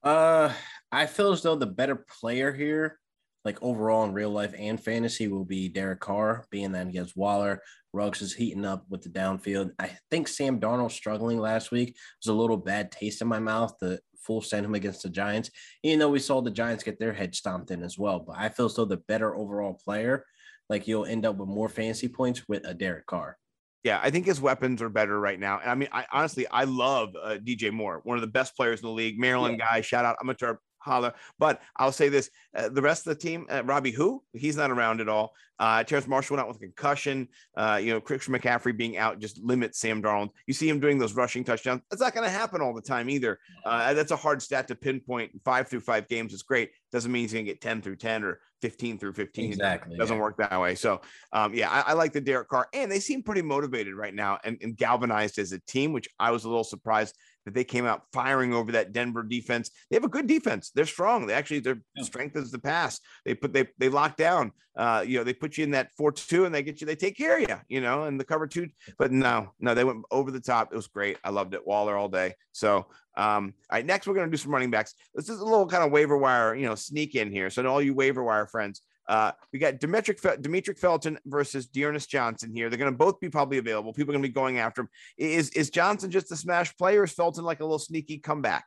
Uh, 0.03 0.51
I 0.91 1.05
feel 1.05 1.31
as 1.31 1.41
though 1.41 1.55
the 1.55 1.67
better 1.67 1.95
player 1.95 2.51
here 2.51 2.99
like 3.45 3.61
overall 3.61 4.03
in 4.03 4.13
real 4.13 4.29
life 4.29 4.53
and 4.57 4.81
fantasy 4.81 5.27
will 5.27 5.45
be 5.45 5.69
Derek 5.69 6.01
Carr, 6.01 6.45
being 6.51 6.71
that 6.73 6.89
he 6.89 6.97
has 6.97 7.15
Waller. 7.15 7.61
Ruggs 7.93 8.21
is 8.21 8.33
heating 8.33 8.65
up 8.65 8.85
with 8.89 9.01
the 9.01 9.09
downfield. 9.09 9.71
I 9.79 9.97
think 10.11 10.27
Sam 10.27 10.59
Darnold 10.59 10.91
struggling 10.91 11.39
last 11.39 11.71
week 11.71 11.95
was 12.21 12.29
a 12.29 12.33
little 12.33 12.57
bad 12.57 12.91
taste 12.91 13.21
in 13.21 13.27
my 13.27 13.39
mouth. 13.39 13.73
The 13.79 13.99
full 14.21 14.41
send 14.41 14.65
him 14.65 14.75
against 14.75 15.03
the 15.03 15.09
Giants, 15.09 15.49
even 15.83 15.99
though 15.99 16.09
we 16.09 16.19
saw 16.19 16.41
the 16.41 16.51
Giants 16.51 16.83
get 16.83 16.99
their 16.99 17.13
head 17.13 17.33
stomped 17.33 17.71
in 17.71 17.81
as 17.83 17.97
well. 17.97 18.19
But 18.19 18.35
I 18.37 18.49
feel 18.49 18.69
so 18.69 18.85
the 18.85 18.97
better 18.97 19.35
overall 19.35 19.73
player, 19.73 20.25
like 20.69 20.87
you'll 20.87 21.05
end 21.05 21.25
up 21.25 21.37
with 21.37 21.49
more 21.49 21.69
fantasy 21.69 22.07
points 22.07 22.47
with 22.47 22.65
a 22.65 22.73
Derek 22.73 23.07
Carr. 23.07 23.37
Yeah, 23.83 23.99
I 24.03 24.09
think 24.11 24.25
his 24.25 24.41
weapons 24.41 24.81
are 24.81 24.89
better 24.89 25.17
right 25.19 25.39
now. 25.39 25.59
And 25.59 25.71
I 25.71 25.75
mean, 25.75 25.89
I 25.91 26.05
honestly, 26.11 26.45
I 26.47 26.65
love 26.65 27.09
uh, 27.21 27.37
DJ 27.41 27.71
Moore, 27.71 28.01
one 28.03 28.17
of 28.17 28.21
the 28.21 28.27
best 28.27 28.55
players 28.55 28.81
in 28.81 28.87
the 28.87 28.93
league. 28.93 29.17
Maryland 29.17 29.55
yeah. 29.57 29.67
guy, 29.67 29.81
shout 29.81 30.03
out. 30.03 30.17
I'm 30.21 30.29
a 30.29 30.33
Terp 30.33 30.57
holler. 30.79 31.13
But 31.37 31.61
I'll 31.75 31.91
say 31.91 32.09
this: 32.09 32.29
uh, 32.55 32.69
the 32.69 32.81
rest 32.81 33.05
of 33.07 33.17
the 33.17 33.21
team, 33.21 33.45
uh, 33.49 33.63
Robbie, 33.63 33.91
who 33.91 34.23
he's 34.33 34.57
not 34.57 34.71
around 34.71 35.01
at 35.01 35.09
all. 35.09 35.33
Uh, 35.59 35.83
Terrace 35.83 36.07
Marshall 36.07 36.35
went 36.35 36.45
out 36.45 36.47
with 36.47 36.57
a 36.57 36.61
concussion. 36.61 37.27
Uh, 37.55 37.79
you 37.81 37.91
know, 37.91 37.99
Christian 37.99 38.33
McCaffrey 38.33 38.75
being 38.75 38.97
out 38.97 39.19
just 39.19 39.43
limits 39.43 39.79
Sam 39.79 40.01
Darnold. 40.01 40.29
You 40.47 40.53
see 40.53 40.69
him 40.69 40.79
doing 40.79 40.97
those 40.97 41.13
rushing 41.13 41.43
touchdowns. 41.43 41.81
That's 41.89 42.01
not 42.01 42.13
going 42.13 42.25
to 42.25 42.31
happen 42.31 42.61
all 42.61 42.73
the 42.73 42.81
time 42.81 43.09
either. 43.09 43.39
Uh, 43.65 43.93
that's 43.93 44.11
a 44.11 44.15
hard 44.15 44.41
stat 44.41 44.69
to 44.69 44.75
pinpoint. 44.75 45.31
Five 45.43 45.67
through 45.67 45.81
five 45.81 46.07
games 46.07 46.33
is 46.33 46.43
great. 46.43 46.71
Doesn't 46.91 47.11
mean 47.11 47.23
he's 47.23 47.33
going 47.33 47.45
to 47.45 47.51
get 47.51 47.61
ten 47.61 47.81
through 47.81 47.97
ten 47.97 48.23
or 48.23 48.39
15 48.61 48.97
through 48.97 49.13
15. 49.13 49.45
Exactly. 49.45 49.95
It 49.95 49.99
doesn't 49.99 50.17
yeah. 50.17 50.21
work 50.21 50.37
that 50.37 50.59
way. 50.59 50.75
So, 50.75 51.01
um, 51.31 51.53
yeah, 51.53 51.69
I, 51.69 51.91
I, 51.91 51.93
like 51.93 52.13
the 52.13 52.21
Derek 52.21 52.49
Carr, 52.49 52.67
and 52.73 52.91
they 52.91 52.99
seem 52.99 53.23
pretty 53.23 53.41
motivated 53.41 53.95
right 53.95 54.13
now 54.13 54.37
and, 54.43 54.57
and, 54.61 54.75
galvanized 54.75 55.39
as 55.39 55.51
a 55.51 55.59
team, 55.59 55.93
which 55.93 56.09
I 56.19 56.31
was 56.31 56.43
a 56.43 56.49
little 56.49 56.63
surprised 56.63 57.15
that 57.49 57.55
they 57.55 57.63
came 57.63 57.85
out 57.85 58.03
firing 58.13 58.53
over 58.53 58.71
that 58.71 58.93
Denver 58.93 59.23
defense. 59.23 59.71
They 59.89 59.95
have 59.95 60.03
a 60.03 60.09
good 60.09 60.27
defense. 60.27 60.71
They're 60.73 60.85
strong. 60.85 61.25
They 61.25 61.33
actually 61.33 61.59
their 61.59 61.81
yeah. 61.95 62.03
strength 62.03 62.35
is 62.35 62.51
the 62.51 62.59
pass. 62.59 62.99
They 63.25 63.33
put 63.33 63.53
they 63.53 63.67
they 63.77 63.89
lock 63.89 64.17
down. 64.17 64.51
Uh, 64.75 65.03
you 65.05 65.17
know, 65.17 65.23
they 65.23 65.33
put 65.33 65.57
you 65.57 65.63
in 65.63 65.71
that 65.71 65.91
four 65.97 66.11
two 66.11 66.45
and 66.45 66.53
they 66.53 66.63
get 66.63 66.79
you. 66.79 66.87
They 66.87 66.95
take 66.95 67.17
care 67.17 67.37
of 67.37 67.49
you. 67.49 67.57
You 67.67 67.81
know, 67.81 68.03
and 68.03 68.19
the 68.19 68.23
cover 68.23 68.47
two. 68.47 68.69
But 68.97 69.11
no, 69.11 69.51
no, 69.59 69.73
they 69.73 69.83
went 69.83 70.03
over 70.11 70.31
the 70.31 70.39
top. 70.39 70.69
It 70.71 70.75
was 70.75 70.87
great. 70.87 71.17
I 71.23 71.31
loved 71.31 71.53
it. 71.53 71.65
Waller 71.65 71.97
all 71.97 72.07
day. 72.07 72.35
So 72.51 72.87
um, 73.19 73.53
all 73.69 73.77
right, 73.77 73.85
next 73.85 74.07
we're 74.07 74.13
going 74.13 74.27
to 74.27 74.31
do 74.31 74.37
some 74.37 74.53
running 74.53 74.71
backs. 74.71 74.95
This 75.13 75.27
is 75.27 75.39
a 75.39 75.43
little 75.43 75.67
kind 75.67 75.83
of 75.83 75.91
waiver 75.91 76.17
wire, 76.17 76.55
you 76.55 76.65
know, 76.65 76.75
sneak 76.75 77.15
in 77.15 77.31
here. 77.31 77.49
So, 77.49 77.61
to 77.61 77.67
all 77.67 77.81
you 77.81 77.93
waiver 77.93 78.23
wire 78.23 78.47
friends, 78.47 78.81
uh, 79.09 79.31
we 79.51 79.57
got 79.57 79.79
Demetric 79.79 80.21
Demetric 80.39 80.77
Felton 80.77 81.17
versus 81.25 81.65
D'Ernest 81.65 82.09
Johnson 82.09 82.53
here. 82.53 82.69
They're 82.69 82.77
going 82.77 82.91
to 82.91 82.97
both 82.97 83.19
be 83.19 83.27
probably 83.27 83.57
available. 83.57 83.91
People 83.91 84.11
are 84.11 84.17
going 84.17 84.23
to 84.23 84.29
be 84.29 84.33
going 84.33 84.59
after 84.59 84.81
him. 84.81 84.89
Is 85.17 85.49
is 85.49 85.71
Johnson 85.71 86.11
just 86.11 86.31
a 86.31 86.35
smash 86.35 86.77
player? 86.77 87.03
Is 87.03 87.11
Felton 87.11 87.43
like 87.43 87.59
a 87.59 87.63
little 87.63 87.79
sneaky 87.79 88.19
comeback? 88.19 88.65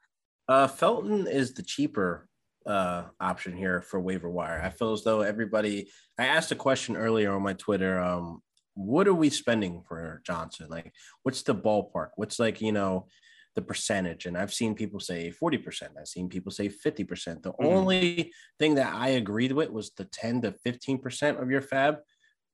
Uh, 0.49 0.67
Felton 0.67 1.29
is 1.29 1.55
the 1.55 1.63
cheaper 1.63 2.29
uh, 2.67 3.05
option 3.21 3.57
here 3.57 3.83
for 3.83 4.01
waiver 4.01 4.29
wire. 4.29 4.61
I 4.61 4.71
feel 4.71 4.93
as 4.93 5.05
though 5.05 5.21
everybody. 5.21 5.89
I 6.19 6.27
asked 6.27 6.51
a 6.51 6.57
question 6.57 6.97
earlier 6.97 7.33
on 7.33 7.43
my 7.43 7.53
Twitter. 7.53 8.01
Um, 8.01 8.43
what 8.75 9.07
are 9.07 9.15
we 9.15 9.31
spending 9.31 9.85
for 9.87 10.23
Johnson? 10.27 10.67
Like, 10.69 10.93
what's 11.23 11.43
the 11.43 11.55
ballpark? 11.55 12.09
What's 12.17 12.41
like 12.41 12.61
you 12.61 12.73
know 12.73 13.07
the 13.55 13.63
percentage. 13.63 14.27
And 14.27 14.37
I've 14.37 14.53
seen 14.53 14.75
people 14.75 15.01
say 15.01 15.33
40%. 15.43 15.83
I've 15.99 16.09
seen 16.09 16.29
people 16.29 16.51
say 16.51 16.69
50%. 16.69 17.43
The 17.43 17.53
mm-hmm. 17.53 17.67
only 17.67 18.33
thing 18.59 18.77
that 18.77 18.95
I 18.95 19.11
agreed 19.11 19.53
with 19.53 19.71
was 19.71 19.91
the 19.97 20.05
10 20.05 20.43
to 20.43 20.55
15% 20.67 21.41
of 21.41 21.51
your 21.51 21.61
fab 21.61 21.99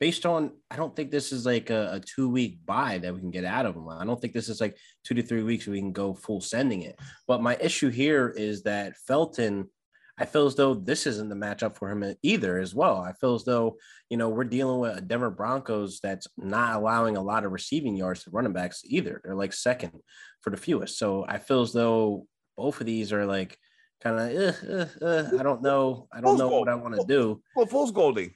based 0.00 0.26
on, 0.26 0.52
I 0.70 0.76
don't 0.76 0.94
think 0.94 1.10
this 1.10 1.32
is 1.32 1.44
like 1.44 1.70
a, 1.70 1.94
a 1.94 2.00
two 2.00 2.28
week 2.28 2.58
buy 2.64 2.98
that 2.98 3.12
we 3.12 3.20
can 3.20 3.30
get 3.30 3.44
out 3.44 3.66
of 3.66 3.74
them. 3.74 3.88
I 3.88 4.04
don't 4.04 4.20
think 4.20 4.32
this 4.32 4.48
is 4.48 4.60
like 4.60 4.76
two 5.04 5.14
to 5.14 5.22
three 5.22 5.42
weeks 5.42 5.66
we 5.66 5.80
can 5.80 5.92
go 5.92 6.14
full 6.14 6.40
sending 6.40 6.82
it. 6.82 6.98
But 7.26 7.42
my 7.42 7.56
issue 7.60 7.90
here 7.90 8.32
is 8.36 8.62
that 8.62 8.96
Felton 9.06 9.68
I 10.18 10.24
feel 10.24 10.46
as 10.46 10.54
though 10.54 10.74
this 10.74 11.06
isn't 11.06 11.28
the 11.28 11.36
matchup 11.36 11.76
for 11.76 11.90
him 11.90 12.14
either, 12.22 12.58
as 12.58 12.74
well. 12.74 12.98
I 12.98 13.12
feel 13.12 13.34
as 13.34 13.44
though, 13.44 13.76
you 14.10 14.16
know, 14.16 14.28
we're 14.28 14.44
dealing 14.44 14.80
with 14.80 14.98
a 14.98 15.00
Denver 15.00 15.30
Broncos 15.30 16.00
that's 16.00 16.26
not 16.36 16.76
allowing 16.76 17.16
a 17.16 17.22
lot 17.22 17.44
of 17.44 17.52
receiving 17.52 17.94
yards 17.94 18.24
to 18.24 18.30
running 18.30 18.52
backs 18.52 18.82
either. 18.84 19.20
They're 19.22 19.34
like 19.34 19.52
second 19.52 19.92
for 20.40 20.50
the 20.50 20.56
fewest. 20.56 20.98
So 20.98 21.24
I 21.28 21.38
feel 21.38 21.62
as 21.62 21.72
though 21.72 22.26
both 22.56 22.80
of 22.80 22.86
these 22.86 23.12
are 23.12 23.26
like 23.26 23.56
kind 24.02 24.18
of, 24.18 24.56
uh, 24.68 24.84
uh, 25.04 25.04
uh, 25.04 25.30
I 25.38 25.42
don't 25.42 25.62
know. 25.62 26.08
I 26.12 26.20
don't 26.20 26.38
know 26.38 26.48
what 26.48 26.68
I 26.68 26.74
want 26.74 26.96
to 26.96 27.04
do. 27.06 27.40
Well, 27.54 27.66
Fool's 27.66 27.92
Goldie. 27.92 28.34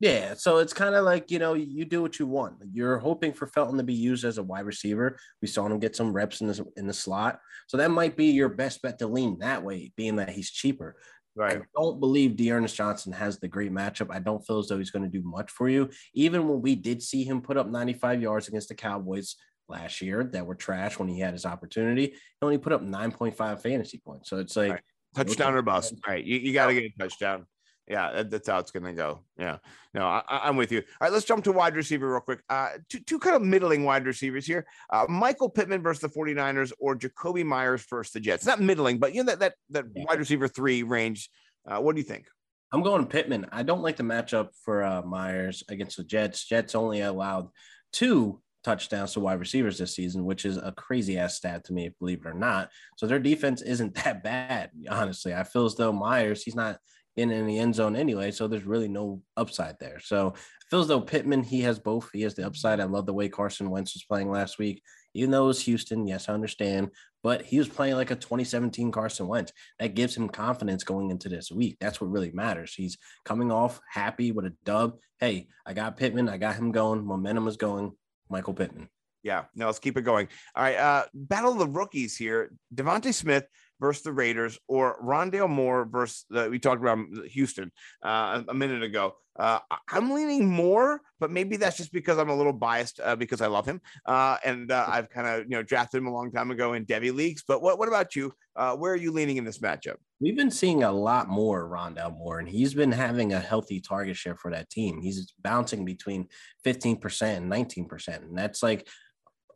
Yeah, 0.00 0.32
so 0.32 0.56
it's 0.56 0.72
kind 0.72 0.94
of 0.94 1.04
like 1.04 1.30
you 1.30 1.38
know 1.38 1.52
you 1.52 1.84
do 1.84 2.00
what 2.00 2.18
you 2.18 2.26
want. 2.26 2.54
You're 2.72 2.96
hoping 2.96 3.34
for 3.34 3.46
Felton 3.46 3.76
to 3.76 3.84
be 3.84 3.92
used 3.92 4.24
as 4.24 4.38
a 4.38 4.42
wide 4.42 4.64
receiver. 4.64 5.18
We 5.42 5.48
saw 5.48 5.66
him 5.66 5.78
get 5.78 5.94
some 5.94 6.14
reps 6.14 6.40
in 6.40 6.46
the 6.46 6.64
in 6.78 6.86
the 6.86 6.94
slot, 6.94 7.38
so 7.66 7.76
that 7.76 7.90
might 7.90 8.16
be 8.16 8.30
your 8.30 8.48
best 8.48 8.80
bet 8.80 8.98
to 9.00 9.06
lean 9.06 9.40
that 9.40 9.62
way, 9.62 9.92
being 9.96 10.16
that 10.16 10.30
he's 10.30 10.50
cheaper. 10.50 10.96
Right. 11.36 11.58
I 11.58 11.64
don't 11.76 12.00
believe 12.00 12.36
D'Ernest 12.36 12.76
Johnson 12.76 13.12
has 13.12 13.38
the 13.38 13.48
great 13.48 13.72
matchup. 13.72 14.08
I 14.10 14.18
don't 14.18 14.44
feel 14.44 14.58
as 14.58 14.68
though 14.68 14.78
he's 14.78 14.90
going 14.90 15.04
to 15.04 15.08
do 15.08 15.22
much 15.24 15.50
for 15.50 15.68
you. 15.68 15.88
Even 16.12 16.48
when 16.48 16.60
we 16.60 16.74
did 16.74 17.02
see 17.02 17.24
him 17.24 17.40
put 17.40 17.56
up 17.56 17.68
95 17.68 18.20
yards 18.20 18.48
against 18.48 18.68
the 18.68 18.74
Cowboys 18.74 19.36
last 19.70 20.02
year 20.02 20.24
that 20.24 20.44
were 20.44 20.54
trash 20.54 20.98
when 20.98 21.08
he 21.08 21.20
had 21.20 21.32
his 21.32 21.46
opportunity. 21.46 22.06
He 22.06 22.16
only 22.42 22.58
put 22.58 22.72
up 22.72 22.82
9.5 22.82 23.62
fantasy 23.62 24.02
points. 24.04 24.28
So 24.28 24.38
it's 24.38 24.56
like 24.56 24.72
right. 24.72 24.80
touchdown 25.14 25.54
or 25.54 25.62
bust. 25.62 25.94
All 26.06 26.12
right. 26.12 26.24
You, 26.24 26.38
you 26.38 26.52
got 26.52 26.66
to 26.66 26.74
get 26.74 26.84
a 26.84 26.92
touchdown. 26.98 27.46
Yeah, 27.90 28.22
that's 28.22 28.48
how 28.48 28.60
it's 28.60 28.70
going 28.70 28.84
to 28.84 28.92
go. 28.92 29.24
Yeah. 29.36 29.56
No, 29.94 30.06
I, 30.06 30.48
am 30.48 30.54
with 30.54 30.70
you. 30.70 30.78
All 30.78 30.84
right, 31.00 31.12
let's 31.12 31.24
jump 31.24 31.42
to 31.42 31.50
wide 31.50 31.74
receiver 31.74 32.08
real 32.08 32.20
quick. 32.20 32.40
Uh, 32.48 32.68
two, 32.88 33.00
two 33.00 33.18
kind 33.18 33.34
of 33.34 33.42
middling 33.42 33.82
wide 33.82 34.06
receivers 34.06 34.46
here. 34.46 34.64
Uh, 34.90 35.06
Michael 35.08 35.50
Pittman 35.50 35.82
versus 35.82 36.00
the 36.00 36.08
49ers 36.08 36.70
or 36.78 36.94
Jakobi 36.94 37.44
Meyers 37.44 37.84
versus 37.90 38.12
the 38.12 38.20
Jets. 38.20 38.46
Not 38.46 38.60
middling, 38.60 38.98
but 38.98 39.12
you 39.12 39.24
know 39.24 39.32
that 39.32 39.40
that, 39.40 39.54
that 39.70 39.86
yeah. 39.92 40.04
wide 40.06 40.20
receiver 40.20 40.46
three 40.46 40.84
range. 40.84 41.30
Uh, 41.68 41.80
what 41.80 41.96
do 41.96 42.00
you 42.00 42.06
think? 42.06 42.26
I'm 42.72 42.84
going 42.84 43.04
Pittman. 43.06 43.46
I 43.50 43.64
don't 43.64 43.82
like 43.82 43.96
the 43.96 44.04
matchup 44.04 44.50
for 44.64 44.84
uh, 44.84 45.02
Meyers 45.02 45.64
against 45.68 45.96
the 45.96 46.04
Jets. 46.04 46.46
Jets 46.46 46.76
only 46.76 47.00
allowed 47.00 47.48
two 47.92 48.40
touchdowns 48.62 49.14
to 49.14 49.20
wide 49.20 49.40
receivers 49.40 49.78
this 49.78 49.96
season, 49.96 50.24
which 50.24 50.44
is 50.44 50.58
a 50.58 50.70
crazy 50.76 51.18
ass 51.18 51.34
stat 51.34 51.64
to 51.64 51.72
me, 51.72 51.90
believe 51.98 52.20
it 52.24 52.28
or 52.28 52.34
not. 52.34 52.70
So 52.96 53.08
their 53.08 53.18
defense 53.18 53.62
isn't 53.62 53.94
that 54.04 54.22
bad, 54.22 54.70
honestly. 54.88 55.34
I 55.34 55.42
feel 55.42 55.64
as 55.64 55.74
though 55.74 55.92
Meyers, 55.92 56.44
he's 56.44 56.54
not 56.54 56.78
in, 57.16 57.30
in 57.30 57.46
the 57.46 57.58
end 57.58 57.74
zone 57.74 57.96
anyway. 57.96 58.30
So 58.30 58.48
there's 58.48 58.64
really 58.64 58.88
no 58.88 59.22
upside 59.36 59.78
there. 59.78 60.00
So 60.00 60.28
it 60.28 60.70
feels 60.70 60.88
though 60.88 61.00
Pittman, 61.00 61.42
he 61.42 61.60
has 61.62 61.78
both. 61.78 62.10
He 62.12 62.22
has 62.22 62.34
the 62.34 62.46
upside. 62.46 62.80
I 62.80 62.84
love 62.84 63.06
the 63.06 63.14
way 63.14 63.28
Carson 63.28 63.70
Wentz 63.70 63.94
was 63.94 64.04
playing 64.04 64.30
last 64.30 64.58
week. 64.58 64.82
Even 65.14 65.30
though 65.30 65.44
it 65.44 65.48
was 65.48 65.62
Houston, 65.62 66.06
yes, 66.06 66.28
I 66.28 66.34
understand, 66.34 66.90
but 67.24 67.42
he 67.42 67.58
was 67.58 67.68
playing 67.68 67.96
like 67.96 68.12
a 68.12 68.16
2017 68.16 68.92
Carson 68.92 69.26
Wentz. 69.26 69.52
That 69.80 69.94
gives 69.94 70.16
him 70.16 70.28
confidence 70.28 70.84
going 70.84 71.10
into 71.10 71.28
this 71.28 71.50
week. 71.50 71.76
That's 71.80 72.00
what 72.00 72.10
really 72.10 72.30
matters. 72.30 72.74
He's 72.74 72.96
coming 73.24 73.50
off 73.50 73.80
happy 73.88 74.30
with 74.30 74.46
a 74.46 74.54
dub. 74.64 74.98
Hey, 75.18 75.48
I 75.66 75.74
got 75.74 75.96
Pittman. 75.96 76.28
I 76.28 76.38
got 76.38 76.54
him 76.54 76.70
going. 76.70 77.04
Momentum 77.04 77.48
is 77.48 77.56
going. 77.56 77.92
Michael 78.28 78.54
Pittman. 78.54 78.88
Yeah, 79.22 79.44
no, 79.54 79.66
let's 79.66 79.78
keep 79.78 79.98
it 79.98 80.02
going. 80.02 80.28
All 80.54 80.62
right, 80.62 80.76
uh, 80.76 81.04
battle 81.12 81.52
of 81.52 81.58
the 81.58 81.66
rookies 81.66 82.16
here. 82.16 82.52
DeVonta 82.74 83.12
Smith 83.12 83.44
versus 83.80 84.02
the 84.02 84.12
Raiders, 84.12 84.58
or 84.68 85.02
Rondale 85.02 85.48
Moore 85.48 85.84
versus 85.84 86.26
we 86.30 86.58
talked 86.58 86.82
about 86.82 86.98
Houston 87.30 87.72
uh, 88.04 88.42
a 88.48 88.54
minute 88.54 88.82
ago. 88.82 89.14
Uh, 89.38 89.58
I'm 89.90 90.10
leaning 90.10 90.50
more, 90.50 91.00
but 91.18 91.30
maybe 91.30 91.56
that's 91.56 91.78
just 91.78 91.92
because 91.92 92.18
I'm 92.18 92.28
a 92.28 92.36
little 92.36 92.52
biased 92.52 93.00
uh, 93.02 93.16
because 93.16 93.40
I 93.40 93.46
love 93.46 93.64
him 93.64 93.80
uh, 94.04 94.36
and 94.44 94.70
uh, 94.70 94.84
I've 94.86 95.08
kind 95.08 95.26
of 95.26 95.44
you 95.44 95.56
know 95.56 95.62
drafted 95.62 95.98
him 95.98 96.08
a 96.08 96.12
long 96.12 96.30
time 96.30 96.50
ago 96.50 96.74
in 96.74 96.84
Devy 96.84 97.14
leagues. 97.14 97.42
But 97.46 97.62
what 97.62 97.78
what 97.78 97.88
about 97.88 98.14
you? 98.14 98.34
where 98.76 98.92
are 98.92 98.96
you 98.96 99.10
leaning 99.10 99.38
in 99.38 99.44
this 99.44 99.58
matchup? 99.58 99.96
We've 100.20 100.36
been 100.36 100.50
seeing 100.50 100.82
a 100.82 100.92
lot 100.92 101.30
more 101.30 101.66
Rondale 101.66 102.14
Moore, 102.14 102.40
and 102.40 102.48
he's 102.48 102.74
been 102.74 102.92
having 102.92 103.32
a 103.32 103.40
healthy 103.40 103.80
target 103.80 104.16
share 104.16 104.36
for 104.36 104.50
that 104.50 104.68
team. 104.68 105.00
He's 105.00 105.32
bouncing 105.40 105.86
between 105.86 106.28
15% 106.66 107.22
and 107.22 107.50
19%, 107.50 108.08
and 108.08 108.36
that's 108.36 108.62
like 108.62 108.86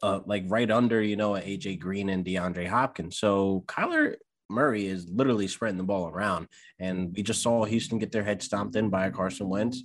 uh, 0.03 0.21
like 0.27 0.45
right 0.49 0.71
under, 0.71 1.03
you 1.03 1.17
know, 1.17 1.33
AJ 1.33 1.81
Green 1.81 2.09
and 2.09 2.25
DeAndre 2.25 2.69
Hopkins. 2.69 3.19
So 3.19 3.65
Kyler 3.67 4.17
Murray 4.49 4.87
is 4.87 5.09
literally 5.09 5.49
spreading 5.49 5.79
the 5.79 5.85
ball 5.85 6.09
around. 6.09 6.49
And 6.79 7.15
we 7.15 7.23
just 7.23 7.43
saw 7.43 7.65
Houston 7.65 7.99
get 7.99 8.13
their 8.13 8.25
head 8.25 8.43
stomped 8.43 8.77
in 8.77 8.91
by 8.91 9.11
Carson 9.11 9.49
Wentz. 9.49 9.83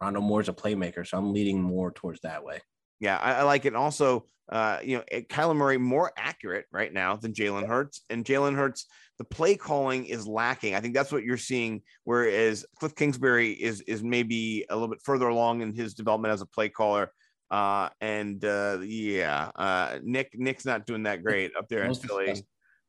Rondo 0.00 0.20
Moore's 0.20 0.48
a 0.48 0.52
playmaker, 0.52 1.06
so 1.06 1.18
I'm 1.18 1.32
leading 1.32 1.60
more 1.60 1.92
towards 1.92 2.20
that 2.22 2.42
way. 2.42 2.60
Yeah, 3.00 3.18
I, 3.18 3.34
I 3.34 3.42
like 3.42 3.66
it. 3.66 3.74
Also, 3.74 4.26
uh, 4.50 4.78
you 4.82 4.96
know, 4.96 5.04
Kyler 5.28 5.56
Murray 5.56 5.78
more 5.78 6.12
accurate 6.16 6.66
right 6.72 6.92
now 6.92 7.16
than 7.16 7.32
Jalen 7.32 7.66
Hurts, 7.66 8.02
and 8.10 8.24
Jalen 8.24 8.56
Hurts, 8.56 8.86
the 9.18 9.24
play 9.24 9.54
calling 9.54 10.06
is 10.06 10.26
lacking. 10.26 10.74
I 10.74 10.80
think 10.80 10.94
that's 10.94 11.12
what 11.12 11.22
you're 11.22 11.36
seeing. 11.36 11.82
Whereas 12.04 12.64
Cliff 12.78 12.94
Kingsbury 12.94 13.52
is 13.52 13.82
is 13.82 14.02
maybe 14.02 14.64
a 14.70 14.74
little 14.74 14.88
bit 14.88 15.02
further 15.04 15.28
along 15.28 15.60
in 15.60 15.74
his 15.74 15.94
development 15.94 16.32
as 16.32 16.40
a 16.40 16.46
play 16.46 16.68
caller. 16.68 17.12
Uh, 17.50 17.88
and 18.00 18.44
uh, 18.44 18.78
yeah, 18.82 19.50
uh, 19.56 19.98
Nick 20.02 20.38
Nick's 20.38 20.64
not 20.64 20.86
doing 20.86 21.04
that 21.04 21.22
great 21.24 21.52
up 21.56 21.68
there 21.68 21.84
in 21.84 21.94
Philly. 21.94 22.42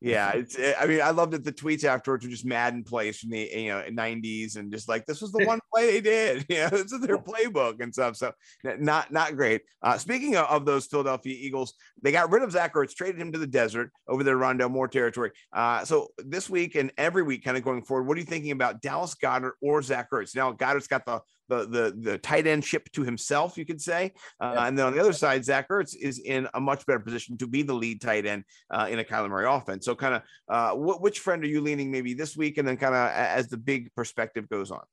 Yeah, 0.04 0.32
it's. 0.32 0.58
Eh, 0.58 0.74
I 0.80 0.88
mean, 0.88 1.00
I 1.00 1.12
loved 1.12 1.36
it. 1.36 1.44
The 1.44 1.54
tweets 1.54 1.84
afterwards 1.84 2.26
were 2.26 2.32
just 2.32 2.44
Madden 2.44 2.84
plays 2.84 3.20
from 3.20 3.30
the 3.30 3.48
you 3.54 3.70
know 3.70 3.84
'90s, 3.88 4.56
and 4.56 4.72
just 4.72 4.90
like 4.90 5.06
this 5.06 5.22
was 5.22 5.32
the 5.32 5.46
one 5.48 5.60
play 5.72 5.92
they 5.92 6.02
did. 6.02 6.46
Yeah, 6.50 6.70
this 6.70 6.92
is 6.92 7.02
their 7.02 7.20
playbook 7.20 7.82
and 7.82 7.94
stuff. 7.94 8.16
So 8.16 8.34
not 8.64 9.12
not 9.12 9.36
great. 9.36 9.62
Uh, 9.84 10.00
speaking 10.00 10.36
of, 10.36 10.48
of, 10.48 10.66
those 10.66 10.88
Philadelphia 10.88 11.38
Eagles, 11.40 11.76
they 12.02 12.12
got 12.12 12.32
rid 12.32 12.42
of 12.42 12.52
Zach 12.52 12.74
Ertz, 12.74 12.96
traded 12.96 13.22
him 13.22 13.32
to 13.32 13.38
the 13.38 13.48
desert 13.48 13.92
over 14.08 14.24
there, 14.24 14.38
Rondale 14.38 14.72
Moore 14.72 14.88
territory. 14.88 15.32
Uh, 15.54 15.86
so 15.86 16.08
this 16.18 16.50
week 16.50 16.74
and 16.76 16.92
every 16.98 17.22
week, 17.22 17.44
kind 17.44 17.56
of 17.56 17.64
going 17.64 17.84
forward, 17.84 18.08
what 18.08 18.18
are 18.18 18.20
you 18.20 18.26
thinking 18.26 18.52
about 18.52 18.82
Dallas 18.82 19.14
Goedert 19.14 19.54
or 19.62 19.84
Zach 19.84 20.10
Ertz? 20.12 20.36
Now 20.36 20.52
Goedert's 20.52 20.88
got 20.88 21.06
the 21.06 21.22
the 21.52 21.68
the 21.68 22.12
the 22.12 22.18
tight 22.18 22.48
end 22.48 22.64
ship 22.64 22.90
to 22.94 23.04
himself, 23.04 23.58
you 23.58 23.66
could 23.66 23.82
say. 23.82 24.14
Uh, 24.40 24.54
yeah. 24.56 24.68
And 24.68 24.78
then 24.78 24.86
on 24.88 24.94
the 24.94 25.00
other 25.00 25.14
side, 25.14 25.44
Zach 25.44 25.68
Ertz 25.70 25.96
is 25.96 26.20
in 26.20 26.48
a 26.54 26.62
much 26.62 26.86
better 26.86 27.00
position 27.00 27.38
to 27.38 27.48
be 27.48 27.62
the 27.62 27.74
lead 27.74 28.02
tight 28.02 28.26
end 28.26 28.44
uh, 28.70 28.88
in 28.90 29.00
a 29.00 29.04
Kyler 29.04 29.30
Murray 29.30 29.48
offense. 29.48 29.86
So, 29.86 29.96
kind 29.96 30.16
of, 30.16 30.22
uh, 30.48 30.72
wh- 30.76 31.02
which 31.02 31.20
friend 31.20 31.44
are 31.44 31.48
you 31.48 31.62
leaning 31.62 31.92
maybe 31.92 32.14
this 32.14 32.38
week, 32.38 32.58
and 32.58 32.68
then 32.68 32.78
kind 32.78 32.96
of 32.96 33.10
as 33.12 33.48
the 33.48 33.58
big 33.58 33.94
perspective 33.96 34.48
goes 34.50 34.72
on? 34.72 34.84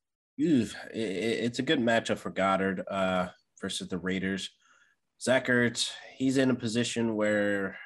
It's 0.92 1.58
a 1.58 1.62
good 1.62 1.80
matchup 1.80 2.18
for 2.18 2.30
Goedert 2.30 2.84
uh, 2.90 3.28
versus 3.60 3.88
the 3.88 3.98
Raiders. 3.98 4.50
Zach 5.20 5.48
Ertz, 5.48 5.90
he's 6.16 6.36
in 6.36 6.50
a 6.50 6.54
position 6.54 7.16
where 7.16 7.76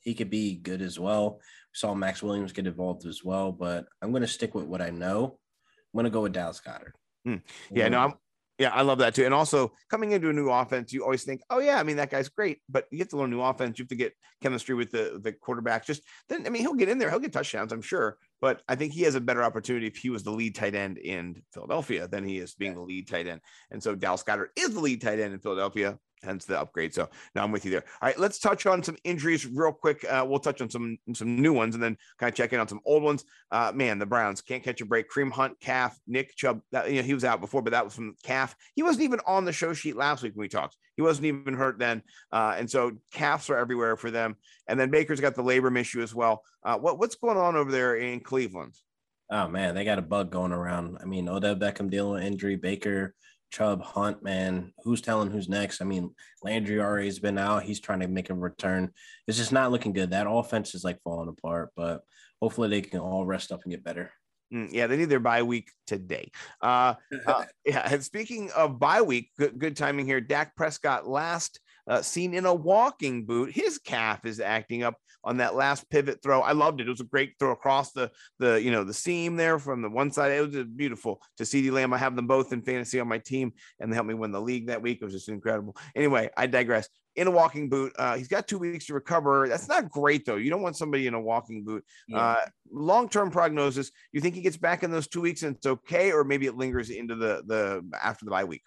he 0.00 0.14
could 0.14 0.30
be 0.30 0.56
good 0.56 0.82
as 0.82 0.98
well. 0.98 1.34
We 1.34 1.76
saw 1.76 1.94
Maxx 1.94 2.22
Williams 2.22 2.52
get 2.52 2.66
involved 2.66 3.06
as 3.06 3.22
well, 3.24 3.52
but 3.52 3.86
I'm 4.02 4.10
going 4.10 4.22
to 4.22 4.28
stick 4.28 4.54
with 4.54 4.66
what 4.66 4.82
I 4.82 4.90
know. 4.90 5.38
I'm 5.92 5.98
going 5.98 6.04
to 6.04 6.10
go 6.10 6.22
with 6.22 6.32
Dallas 6.32 6.60
Goedert. 6.60 6.94
Mm. 7.26 7.42
Yeah, 7.70 7.88
no, 7.88 8.00
I'm 8.00 8.14
yeah, 8.58 8.70
I 8.72 8.82
love 8.82 8.98
that 8.98 9.16
too. 9.16 9.24
And 9.24 9.34
also 9.34 9.72
coming 9.90 10.12
into 10.12 10.30
a 10.30 10.32
new 10.32 10.48
offense, 10.48 10.92
you 10.92 11.02
always 11.02 11.24
think, 11.24 11.42
oh 11.50 11.58
yeah, 11.58 11.78
I 11.78 11.82
mean 11.82 11.96
that 11.96 12.10
guy's 12.10 12.28
great, 12.28 12.60
but 12.68 12.86
you 12.92 12.98
have 12.98 13.08
to 13.08 13.16
learn 13.16 13.30
new 13.30 13.40
offense. 13.40 13.78
You 13.78 13.82
have 13.82 13.88
to 13.88 13.96
get 13.96 14.12
chemistry 14.42 14.76
with 14.76 14.92
the 14.92 15.20
the 15.22 15.32
quarterback. 15.32 15.84
Just 15.84 16.02
then, 16.28 16.46
I 16.46 16.50
mean, 16.50 16.62
he'll 16.62 16.74
get 16.74 16.88
in 16.88 16.98
there, 16.98 17.10
he'll 17.10 17.18
get 17.18 17.32
touchdowns, 17.32 17.72
I'm 17.72 17.82
sure. 17.82 18.16
But 18.40 18.62
I 18.68 18.76
think 18.76 18.92
he 18.92 19.02
has 19.02 19.16
a 19.16 19.20
better 19.20 19.42
opportunity 19.42 19.86
if 19.86 19.96
he 19.96 20.10
was 20.10 20.22
the 20.22 20.30
lead 20.30 20.54
tight 20.54 20.76
end 20.76 20.98
in 20.98 21.42
Philadelphia 21.52 22.06
than 22.06 22.24
he 22.24 22.38
is 22.38 22.54
being 22.54 22.72
yeah. 22.72 22.78
the 22.78 22.84
lead 22.84 23.08
tight 23.08 23.26
end. 23.26 23.40
And 23.72 23.82
so 23.82 23.96
Dallas 23.96 24.22
Goedert 24.22 24.50
is 24.56 24.74
the 24.74 24.80
lead 24.80 25.00
tight 25.00 25.18
end 25.18 25.34
in 25.34 25.40
Philadelphia 25.40 25.98
hence 26.24 26.44
the 26.44 26.58
upgrade. 26.60 26.94
So 26.94 27.08
now 27.34 27.44
I'm 27.44 27.52
with 27.52 27.64
you 27.64 27.70
there. 27.70 27.84
All 28.00 28.08
right, 28.08 28.18
let's 28.18 28.38
touch 28.38 28.66
on 28.66 28.82
some 28.82 28.96
injuries 29.04 29.46
real 29.46 29.72
quick. 29.72 30.04
Uh, 30.08 30.24
we'll 30.26 30.38
touch 30.38 30.60
on 30.60 30.70
some 30.70 30.98
some 31.14 31.40
new 31.40 31.52
ones 31.52 31.74
and 31.74 31.82
then 31.82 31.96
kind 32.18 32.30
of 32.30 32.36
check 32.36 32.52
in 32.52 32.60
on 32.60 32.68
some 32.68 32.80
old 32.84 33.02
ones. 33.02 33.24
Uh, 33.50 33.72
man, 33.74 33.98
the 33.98 34.06
Browns 34.06 34.40
can't 34.40 34.62
catch 34.62 34.80
a 34.80 34.84
break. 34.84 35.10
Kareem 35.10 35.30
Hunt, 35.30 35.58
calf, 35.60 35.98
Nick 36.06 36.34
Chubb. 36.36 36.60
That, 36.72 36.90
you 36.90 36.96
know 36.96 37.02
he 37.02 37.14
was 37.14 37.24
out 37.24 37.40
before, 37.40 37.62
but 37.62 37.72
that 37.72 37.84
was 37.84 37.94
from 37.94 38.16
calf. 38.22 38.56
He 38.74 38.82
wasn't 38.82 39.04
even 39.04 39.20
on 39.26 39.44
the 39.44 39.52
show 39.52 39.72
sheet 39.72 39.96
last 39.96 40.22
week 40.22 40.34
when 40.34 40.42
we 40.42 40.48
talked. 40.48 40.76
He 40.96 41.02
wasn't 41.02 41.26
even 41.26 41.54
hurt 41.54 41.78
then, 41.78 42.02
uh, 42.32 42.54
and 42.56 42.70
so 42.70 42.92
calves 43.12 43.50
are 43.50 43.58
everywhere 43.58 43.96
for 43.96 44.10
them. 44.10 44.36
And 44.68 44.78
then 44.78 44.90
Baker's 44.90 45.20
got 45.20 45.34
the 45.34 45.42
labrum 45.42 45.78
issue 45.78 46.02
as 46.02 46.14
well. 46.14 46.42
Uh, 46.62 46.78
what 46.78 46.98
what's 46.98 47.16
going 47.16 47.36
on 47.36 47.56
over 47.56 47.70
there 47.70 47.96
in 47.96 48.20
Cleveland? 48.20 48.74
Oh 49.30 49.48
man, 49.48 49.74
they 49.74 49.84
got 49.84 49.98
a 49.98 50.02
bug 50.02 50.30
going 50.30 50.52
around. 50.52 50.98
I 51.00 51.06
mean, 51.06 51.28
Odell 51.28 51.56
Beckham 51.56 51.90
dealing 51.90 52.12
with 52.14 52.24
injury, 52.24 52.56
Baker 52.56 53.14
Chubb, 53.54 53.82
Hunt, 53.82 54.20
man, 54.20 54.72
who's 54.82 55.00
telling 55.00 55.30
who's 55.30 55.48
next? 55.48 55.80
I 55.80 55.84
mean, 55.84 56.12
Landry 56.42 56.80
already 56.80 57.06
has 57.06 57.20
been 57.20 57.38
out. 57.38 57.62
He's 57.62 57.78
trying 57.78 58.00
to 58.00 58.08
make 58.08 58.28
a 58.28 58.34
return. 58.34 58.90
It's 59.28 59.38
just 59.38 59.52
not 59.52 59.70
looking 59.70 59.92
good. 59.92 60.10
That 60.10 60.28
offense 60.28 60.74
is 60.74 60.82
like 60.82 61.00
falling 61.04 61.28
apart, 61.28 61.70
but 61.76 62.02
hopefully 62.42 62.68
they 62.68 62.80
can 62.80 62.98
all 62.98 63.24
rest 63.24 63.52
up 63.52 63.62
and 63.62 63.70
get 63.70 63.84
better. 63.84 64.10
Mm, 64.52 64.70
yeah, 64.72 64.88
they 64.88 64.96
need 64.96 65.08
their 65.08 65.20
bye 65.20 65.44
week 65.44 65.70
today. 65.86 66.32
Uh, 66.60 66.94
uh, 67.28 67.44
yeah, 67.64 67.88
and 67.88 68.02
speaking 68.02 68.50
of 68.56 68.80
bye 68.80 69.02
week, 69.02 69.30
good, 69.38 69.56
good 69.56 69.76
timing 69.76 70.04
here. 70.04 70.20
Dak 70.20 70.56
Prescott 70.56 71.06
last 71.06 71.60
uh, 71.86 72.02
seen 72.02 72.34
in 72.34 72.46
a 72.46 72.54
walking 72.54 73.24
boot. 73.24 73.52
His 73.52 73.78
calf 73.78 74.24
is 74.24 74.40
acting 74.40 74.82
up 74.82 74.94
on 75.22 75.38
that 75.38 75.54
last 75.54 75.88
pivot 75.90 76.22
throw. 76.22 76.40
I 76.40 76.52
loved 76.52 76.80
it. 76.80 76.86
It 76.86 76.90
was 76.90 77.00
a 77.00 77.04
great 77.04 77.34
throw 77.38 77.52
across 77.52 77.92
the 77.92 78.10
the 78.38 78.60
you 78.60 78.70
know 78.70 78.84
the 78.84 78.94
seam 78.94 79.36
there 79.36 79.58
from 79.58 79.82
the 79.82 79.90
one 79.90 80.10
side. 80.10 80.32
It 80.32 80.46
was 80.46 80.64
beautiful 80.76 81.20
to 81.38 81.44
CeeDee 81.44 81.72
Lamb. 81.72 81.92
I 81.92 81.98
have 81.98 82.16
them 82.16 82.26
both 82.26 82.52
in 82.52 82.62
fantasy 82.62 83.00
on 83.00 83.08
my 83.08 83.18
team, 83.18 83.52
and 83.80 83.90
they 83.90 83.94
helped 83.94 84.08
me 84.08 84.14
win 84.14 84.32
the 84.32 84.40
league 84.40 84.68
that 84.68 84.82
week. 84.82 84.98
It 85.00 85.04
was 85.04 85.14
just 85.14 85.28
incredible. 85.28 85.76
Anyway, 85.94 86.30
I 86.36 86.46
digress. 86.46 86.88
In 87.16 87.28
a 87.28 87.30
walking 87.30 87.68
boot, 87.68 87.92
uh, 87.96 88.16
he's 88.16 88.26
got 88.26 88.48
two 88.48 88.58
weeks 88.58 88.86
to 88.86 88.94
recover. 88.94 89.48
That's 89.48 89.68
not 89.68 89.88
great 89.88 90.26
though. 90.26 90.34
You 90.34 90.50
don't 90.50 90.62
want 90.62 90.76
somebody 90.76 91.06
in 91.06 91.14
a 91.14 91.20
walking 91.20 91.62
boot. 91.62 91.84
Yeah. 92.08 92.18
Uh, 92.18 92.46
Long 92.72 93.08
term 93.08 93.30
prognosis. 93.30 93.92
You 94.10 94.20
think 94.20 94.34
he 94.34 94.40
gets 94.40 94.56
back 94.56 94.82
in 94.82 94.90
those 94.90 95.06
two 95.06 95.20
weeks 95.20 95.44
and 95.44 95.54
it's 95.54 95.66
okay, 95.66 96.10
or 96.10 96.24
maybe 96.24 96.46
it 96.46 96.56
lingers 96.56 96.90
into 96.90 97.14
the 97.14 97.44
the 97.46 97.84
after 98.02 98.24
the 98.24 98.32
bye 98.32 98.42
week. 98.42 98.62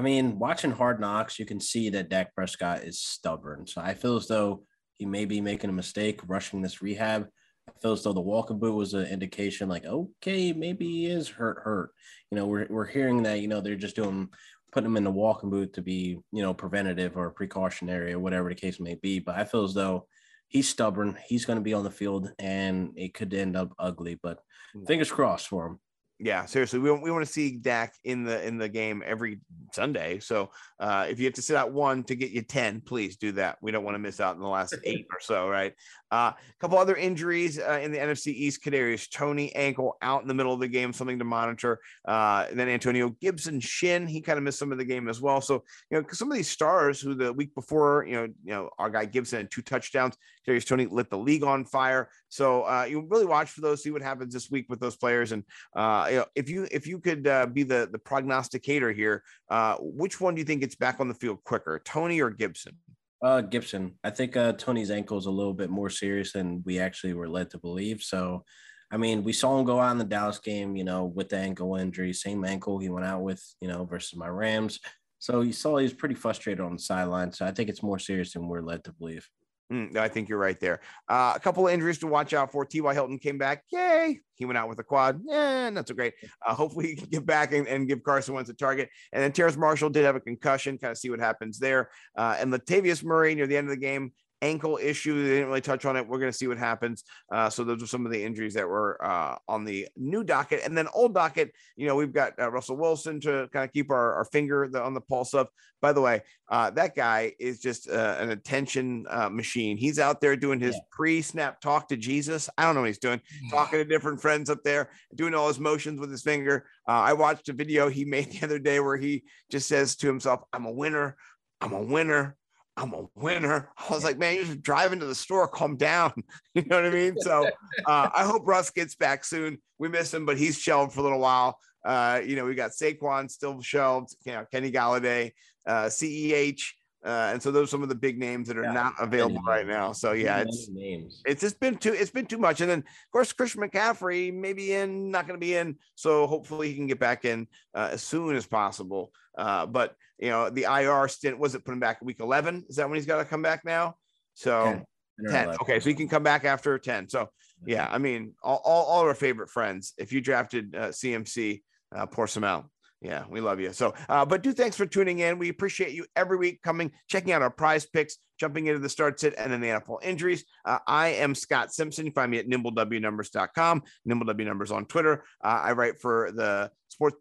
I 0.00 0.02
mean, 0.02 0.38
watching 0.38 0.70
Hard 0.70 0.98
Knocks, 0.98 1.38
you 1.38 1.44
can 1.44 1.60
see 1.60 1.90
that 1.90 2.08
Dak 2.08 2.34
Prescott 2.34 2.84
is 2.84 2.98
stubborn. 2.98 3.66
So 3.66 3.82
I 3.82 3.92
feel 3.92 4.16
as 4.16 4.26
though 4.26 4.62
he 4.94 5.04
may 5.04 5.26
be 5.26 5.42
making 5.42 5.68
a 5.68 5.74
mistake 5.74 6.22
rushing 6.26 6.62
this 6.62 6.80
rehab. 6.80 7.28
I 7.68 7.72
feel 7.82 7.92
as 7.92 8.02
though 8.02 8.14
the 8.14 8.20
walking 8.22 8.58
boot 8.58 8.72
was 8.72 8.94
an 8.94 9.04
indication, 9.04 9.68
like, 9.68 9.84
okay, 9.84 10.54
maybe 10.54 10.86
he 10.86 11.06
is 11.06 11.28
hurt, 11.28 11.58
hurt. 11.62 11.90
You 12.30 12.36
know, 12.36 12.46
we're, 12.46 12.66
we're 12.70 12.86
hearing 12.86 13.24
that, 13.24 13.40
you 13.40 13.48
know, 13.48 13.60
they're 13.60 13.76
just 13.76 13.94
doing, 13.94 14.30
putting 14.72 14.88
him 14.88 14.96
in 14.96 15.04
the 15.04 15.10
walking 15.10 15.50
boot 15.50 15.74
to 15.74 15.82
be, 15.82 16.18
you 16.32 16.42
know, 16.42 16.54
preventative 16.54 17.18
or 17.18 17.30
precautionary 17.32 18.14
or 18.14 18.20
whatever 18.20 18.48
the 18.48 18.54
case 18.54 18.80
may 18.80 18.94
be. 18.94 19.18
But 19.18 19.36
I 19.36 19.44
feel 19.44 19.64
as 19.64 19.74
though 19.74 20.06
he's 20.48 20.66
stubborn. 20.66 21.18
He's 21.26 21.44
going 21.44 21.58
to 21.58 21.62
be 21.62 21.74
on 21.74 21.84
the 21.84 21.90
field 21.90 22.32
and 22.38 22.92
it 22.96 23.12
could 23.12 23.34
end 23.34 23.54
up 23.54 23.74
ugly, 23.78 24.18
but 24.22 24.38
hmm. 24.72 24.84
fingers 24.86 25.12
crossed 25.12 25.48
for 25.48 25.66
him. 25.66 25.78
Yeah, 26.22 26.44
seriously, 26.44 26.78
we 26.78 26.90
want, 26.90 27.02
we 27.02 27.10
want 27.10 27.24
to 27.24 27.32
see 27.32 27.56
Dak 27.56 27.94
in 28.04 28.24
the 28.24 28.46
in 28.46 28.58
the 28.58 28.68
game 28.68 29.02
every 29.06 29.40
Sunday. 29.72 30.18
So 30.18 30.50
uh, 30.78 31.06
if 31.08 31.18
you 31.18 31.24
have 31.24 31.32
to 31.34 31.42
sit 31.42 31.56
out 31.56 31.72
one 31.72 32.04
to 32.04 32.14
get 32.14 32.30
you 32.30 32.42
ten, 32.42 32.82
please 32.82 33.16
do 33.16 33.32
that. 33.32 33.56
We 33.62 33.70
don't 33.70 33.84
want 33.84 33.94
to 33.94 33.98
miss 33.98 34.20
out 34.20 34.34
in 34.36 34.42
the 34.42 34.48
last 34.48 34.74
eight 34.84 35.06
or 35.10 35.18
so, 35.18 35.48
right? 35.48 35.72
A 36.10 36.14
uh, 36.14 36.32
couple 36.60 36.76
other 36.76 36.94
injuries 36.94 37.58
uh, 37.58 37.80
in 37.82 37.90
the 37.90 37.96
NFC 37.96 38.34
East. 38.34 38.62
Kadarius 38.62 39.10
Toney 39.10 39.54
ankle 39.54 39.96
out 40.02 40.20
in 40.20 40.28
the 40.28 40.34
middle 40.34 40.52
of 40.52 40.60
the 40.60 40.68
game, 40.68 40.92
something 40.92 41.18
to 41.18 41.24
monitor. 41.24 41.80
Uh, 42.04 42.48
then 42.52 42.68
Antonio 42.68 43.16
Gibson 43.22 43.58
shin, 43.58 44.06
he 44.06 44.20
kind 44.20 44.36
of 44.36 44.42
missed 44.42 44.58
some 44.58 44.72
of 44.72 44.78
the 44.78 44.84
game 44.84 45.08
as 45.08 45.22
well. 45.22 45.40
So 45.40 45.64
you 45.90 45.98
know, 45.98 46.04
some 46.12 46.30
of 46.30 46.36
these 46.36 46.50
stars 46.50 47.00
who 47.00 47.14
the 47.14 47.32
week 47.32 47.54
before, 47.54 48.04
you 48.06 48.16
know, 48.16 48.24
you 48.44 48.52
know, 48.52 48.68
our 48.78 48.90
guy 48.90 49.06
Gibson 49.06 49.38
had 49.38 49.50
two 49.50 49.62
touchdowns. 49.62 50.18
Kadarius 50.46 50.66
Toney 50.66 50.84
lit 50.84 51.08
the 51.08 51.16
league 51.16 51.44
on 51.44 51.64
fire. 51.64 52.10
So 52.30 52.62
uh, 52.62 52.86
you 52.88 53.06
really 53.08 53.26
watch 53.26 53.50
for 53.50 53.60
those, 53.60 53.82
see 53.82 53.90
what 53.90 54.02
happens 54.02 54.32
this 54.32 54.50
week 54.50 54.66
with 54.68 54.80
those 54.80 54.96
players. 54.96 55.32
And 55.32 55.44
uh, 55.76 56.06
you 56.10 56.16
know, 56.16 56.26
if 56.34 56.48
you 56.48 56.66
if 56.70 56.86
you 56.86 56.98
could 56.98 57.26
uh, 57.26 57.46
be 57.46 57.64
the 57.64 57.88
the 57.92 57.98
prognosticator 57.98 58.92
here, 58.92 59.22
uh, 59.50 59.76
which 59.80 60.20
one 60.20 60.34
do 60.34 60.38
you 60.38 60.44
think 60.44 60.62
gets 60.62 60.76
back 60.76 61.00
on 61.00 61.08
the 61.08 61.14
field 61.14 61.44
quicker, 61.44 61.80
Toney 61.84 62.20
or 62.20 62.30
Gibson? 62.30 62.76
Uh, 63.22 63.42
Gibson. 63.42 63.96
I 64.02 64.10
think 64.10 64.36
uh, 64.36 64.52
Toney's 64.54 64.90
ankle 64.90 65.18
is 65.18 65.26
a 65.26 65.30
little 65.30 65.52
bit 65.52 65.68
more 65.68 65.90
serious 65.90 66.32
than 66.32 66.62
we 66.64 66.78
actually 66.78 67.12
were 67.12 67.28
led 67.28 67.50
to 67.50 67.58
believe. 67.58 68.02
So, 68.02 68.44
I 68.90 68.96
mean, 68.96 69.24
we 69.24 69.34
saw 69.34 69.58
him 69.58 69.66
go 69.66 69.78
out 69.78 69.92
in 69.92 69.98
the 69.98 70.04
Dallas 70.04 70.38
game, 70.38 70.74
you 70.74 70.84
know, 70.84 71.04
with 71.04 71.28
the 71.28 71.36
ankle 71.36 71.76
injury, 71.76 72.14
same 72.14 72.44
ankle 72.46 72.78
he 72.78 72.88
went 72.88 73.04
out 73.04 73.20
with, 73.22 73.44
you 73.60 73.68
know, 73.68 73.84
versus 73.84 74.16
my 74.16 74.28
Rams. 74.28 74.80
So 75.18 75.42
you 75.42 75.52
saw 75.52 75.76
he 75.76 75.82
was 75.82 75.92
pretty 75.92 76.14
frustrated 76.14 76.64
on 76.64 76.72
the 76.76 76.82
sideline. 76.82 77.30
So 77.32 77.44
I 77.44 77.50
think 77.50 77.68
it's 77.68 77.82
more 77.82 77.98
serious 77.98 78.32
than 78.32 78.48
we're 78.48 78.62
led 78.62 78.84
to 78.84 78.92
believe. 78.94 79.28
Mm, 79.72 79.96
I 79.96 80.08
think 80.08 80.28
you're 80.28 80.38
right 80.38 80.58
there. 80.58 80.80
Uh, 81.08 81.32
a 81.36 81.40
couple 81.40 81.66
of 81.66 81.72
injuries 81.72 81.98
to 81.98 82.08
watch 82.08 82.34
out 82.34 82.50
for. 82.50 82.64
T.Y. 82.64 82.92
Hilton 82.92 83.18
came 83.18 83.38
back. 83.38 83.62
Yay. 83.70 84.18
He 84.34 84.44
went 84.44 84.58
out 84.58 84.68
with 84.68 84.78
a 84.80 84.82
quad. 84.82 85.20
Yeah, 85.24 85.70
not 85.70 85.86
so 85.86 85.94
great. 85.94 86.14
Uh, 86.44 86.54
hopefully 86.54 86.88
he 86.88 86.96
can 86.96 87.08
get 87.08 87.24
back 87.24 87.52
and, 87.52 87.68
and, 87.68 87.86
give 87.86 88.02
Carson 88.02 88.34
Wentz 88.34 88.50
a 88.50 88.54
target. 88.54 88.88
And 89.12 89.22
then 89.22 89.32
Terrace 89.32 89.56
Marshall 89.56 89.90
did 89.90 90.04
have 90.04 90.16
a 90.16 90.20
concussion. 90.20 90.78
Kind 90.78 90.90
of 90.90 90.98
see 90.98 91.10
what 91.10 91.20
happens 91.20 91.58
there. 91.58 91.90
Uh, 92.16 92.36
and 92.38 92.52
Latavius 92.52 93.04
Murray 93.04 93.34
near 93.34 93.46
the 93.46 93.56
end 93.56 93.68
of 93.68 93.70
the 93.70 93.80
game 93.80 94.12
ankle 94.42 94.78
issue. 94.80 95.22
They 95.22 95.30
didn't 95.30 95.48
really 95.48 95.60
touch 95.60 95.84
on 95.84 95.96
it. 95.96 96.06
We're 96.06 96.18
going 96.18 96.32
to 96.32 96.36
see 96.36 96.46
what 96.46 96.58
happens. 96.58 97.04
Uh, 97.30 97.50
so 97.50 97.64
those 97.64 97.82
are 97.82 97.86
some 97.86 98.06
of 98.06 98.12
the 98.12 98.22
injuries 98.22 98.54
that 98.54 98.68
were 98.68 99.02
uh, 99.04 99.36
on 99.48 99.64
the 99.64 99.88
new 99.96 100.24
docket, 100.24 100.62
and 100.64 100.76
then 100.76 100.88
old 100.94 101.14
docket. 101.14 101.52
You 101.76 101.86
know, 101.86 101.96
we've 101.96 102.12
got 102.12 102.38
uh, 102.38 102.50
Russell 102.50 102.76
Wilson 102.76 103.20
to 103.20 103.48
kind 103.52 103.64
of 103.64 103.72
keep 103.72 103.90
our, 103.90 104.14
our 104.14 104.24
finger 104.24 104.68
the, 104.70 104.82
on 104.82 104.94
the 104.94 105.00
pulse 105.00 105.34
of. 105.34 105.48
By 105.82 105.94
the 105.94 106.00
way, 106.02 106.22
uh, 106.50 106.70
that 106.72 106.94
guy 106.94 107.32
is 107.38 107.58
just 107.58 107.88
uh, 107.88 108.16
an 108.18 108.30
attention 108.30 109.06
uh, 109.08 109.30
machine. 109.30 109.78
He's 109.78 109.98
out 109.98 110.20
there 110.20 110.36
doing 110.36 110.60
his 110.60 110.74
yeah. 110.74 110.82
pre-snap 110.90 111.60
talk 111.62 111.88
to 111.88 111.96
Jesus. 111.96 112.50
I 112.58 112.64
don't 112.64 112.74
know 112.74 112.82
what 112.82 112.88
he's 112.88 112.98
doing, 112.98 113.20
talking 113.50 113.78
to 113.78 113.84
different 113.86 114.20
friends 114.20 114.50
up 114.50 114.62
there, 114.62 114.90
doing 115.14 115.34
all 115.34 115.48
his 115.48 115.58
motions 115.58 115.98
with 115.98 116.10
his 116.10 116.22
finger. 116.22 116.66
I 116.86 117.14
watched 117.14 117.48
a 117.48 117.54
video 117.54 117.88
he 117.88 118.04
made 118.04 118.30
the 118.30 118.44
other 118.44 118.58
day 118.58 118.80
where 118.80 118.98
he 118.98 119.24
just 119.50 119.68
says 119.68 119.96
to 119.96 120.06
himself, 120.06 120.42
"I'm 120.52 120.66
a 120.66 120.72
winner." 120.72 121.16
I'm 121.60 121.72
a 121.72 121.82
winner. 121.82 122.36
I'm 122.76 122.94
a 122.94 123.06
winner. 123.14 123.70
I 123.76 123.92
was 123.92 124.04
like, 124.04 124.18
man, 124.18 124.36
you're 124.36 124.44
just 124.44 124.62
driving 124.62 125.00
to 125.00 125.06
the 125.06 125.14
store, 125.14 125.46
calm 125.48 125.76
down. 125.76 126.12
You 126.54 126.64
know 126.66 126.76
what 126.76 126.86
I 126.86 126.90
mean? 126.90 127.14
So 127.20 127.48
uh, 127.86 128.08
I 128.12 128.24
hope 128.24 128.46
Russ 128.46 128.70
gets 128.70 128.96
back 128.96 129.24
soon. 129.24 129.58
We 129.78 129.88
miss 129.88 130.12
him, 130.12 130.26
but 130.26 130.36
he's 130.36 130.58
shelved 130.58 130.92
for 130.92 131.00
a 131.00 131.02
little 131.04 131.20
while. 131.20 131.58
Uh, 131.84 132.20
you 132.24 132.34
know, 132.34 132.44
we 132.44 132.54
got 132.54 132.72
Saquon 132.72 133.30
still 133.30 133.62
shelved, 133.62 134.16
you 134.24 134.32
know, 134.32 134.44
Kenny 134.50 134.72
Golladay, 134.72 135.32
uh, 135.66 135.84
CEH. 135.84 136.62
Uh, 137.04 137.30
and 137.32 137.42
so 137.42 137.50
those 137.50 137.68
are 137.68 137.70
some 137.70 137.82
of 137.82 137.88
the 137.88 137.94
big 137.94 138.18
names 138.18 138.46
that 138.48 138.58
are 138.58 138.64
yeah, 138.64 138.72
not 138.72 138.94
available 139.00 139.40
right 139.46 139.66
now. 139.66 139.90
So 139.92 140.12
yeah, 140.12 140.40
it's 140.40 140.68
names. 140.68 141.22
it's 141.24 141.40
just 141.40 141.58
been 141.58 141.76
too 141.76 141.94
it's 141.94 142.10
been 142.10 142.26
too 142.26 142.36
much. 142.36 142.60
And 142.60 142.70
then 142.70 142.80
of 142.80 143.10
course 143.10 143.32
Christian 143.32 143.62
McCaffrey 143.62 144.32
maybe 144.34 144.74
in, 144.74 145.10
not 145.10 145.26
going 145.26 145.38
to 145.38 145.44
be 145.44 145.54
in. 145.54 145.76
So 145.94 146.26
hopefully 146.26 146.68
he 146.68 146.74
can 146.74 146.86
get 146.86 147.00
back 147.00 147.24
in 147.24 147.46
uh, 147.74 147.88
as 147.92 148.02
soon 148.02 148.36
as 148.36 148.46
possible. 148.46 149.12
Uh, 149.36 149.64
but 149.64 149.94
you 150.18 150.28
know, 150.28 150.50
the 150.50 150.64
IR 150.64 151.08
stint 151.08 151.38
was 151.38 151.54
it 151.54 151.64
put 151.64 151.72
him 151.72 151.80
back 151.80 152.02
week 152.02 152.20
11? 152.20 152.66
Is 152.68 152.76
that 152.76 152.88
when 152.88 152.96
he's 152.96 153.06
got 153.06 153.18
to 153.18 153.24
come 153.24 153.40
back 153.40 153.64
now? 153.64 153.96
So 154.34 154.82
10. 155.24 155.30
10. 155.30 155.48
Okay, 155.62 155.80
so 155.80 155.88
he 155.88 155.94
can 155.94 156.08
come 156.08 156.22
back 156.22 156.44
after 156.44 156.78
10. 156.78 157.08
So 157.08 157.30
yeah, 157.64 157.88
I 157.90 157.96
mean, 157.96 158.34
all, 158.42 158.60
all, 158.64 158.84
all 158.84 159.00
our 159.00 159.14
favorite 159.14 159.48
friends. 159.48 159.94
If 159.96 160.12
you 160.12 160.20
drafted 160.20 160.74
uh, 160.74 160.88
CMC, 160.88 161.62
uh, 161.94 162.06
pour 162.06 162.26
some 162.26 162.44
out. 162.44 162.66
Yeah, 163.00 163.24
we 163.30 163.40
love 163.40 163.60
you. 163.60 163.72
So, 163.72 163.94
uh, 164.10 164.26
but 164.26 164.42
do 164.42 164.52
thanks 164.52 164.76
for 164.76 164.84
tuning 164.84 165.20
in. 165.20 165.38
We 165.38 165.48
appreciate 165.48 165.92
you 165.92 166.04
every 166.16 166.36
week 166.36 166.60
coming, 166.62 166.92
checking 167.08 167.32
out 167.32 167.40
our 167.40 167.50
prize 167.50 167.86
picks, 167.86 168.18
jumping 168.38 168.66
into 168.66 168.78
the 168.78 168.90
start 168.90 169.18
sit 169.18 169.34
and 169.38 169.50
then 169.50 169.62
the 169.62 169.68
NFL 169.68 170.02
injuries. 170.02 170.44
Uh, 170.66 170.78
I 170.86 171.08
am 171.08 171.34
Scott 171.34 171.72
Simpson. 171.72 172.04
You 172.04 172.12
find 172.12 172.30
me 172.30 172.38
at 172.38 172.46
nimblewnumbers.com, 172.46 173.82
nimblewnumbers 174.06 174.44
Numbers 174.44 174.70
on 174.70 174.84
Twitter. 174.84 175.24
Uh, 175.42 175.60
I 175.62 175.72
write 175.72 175.98
for 176.00 176.30
the 176.32 176.70
Sports 176.88 177.16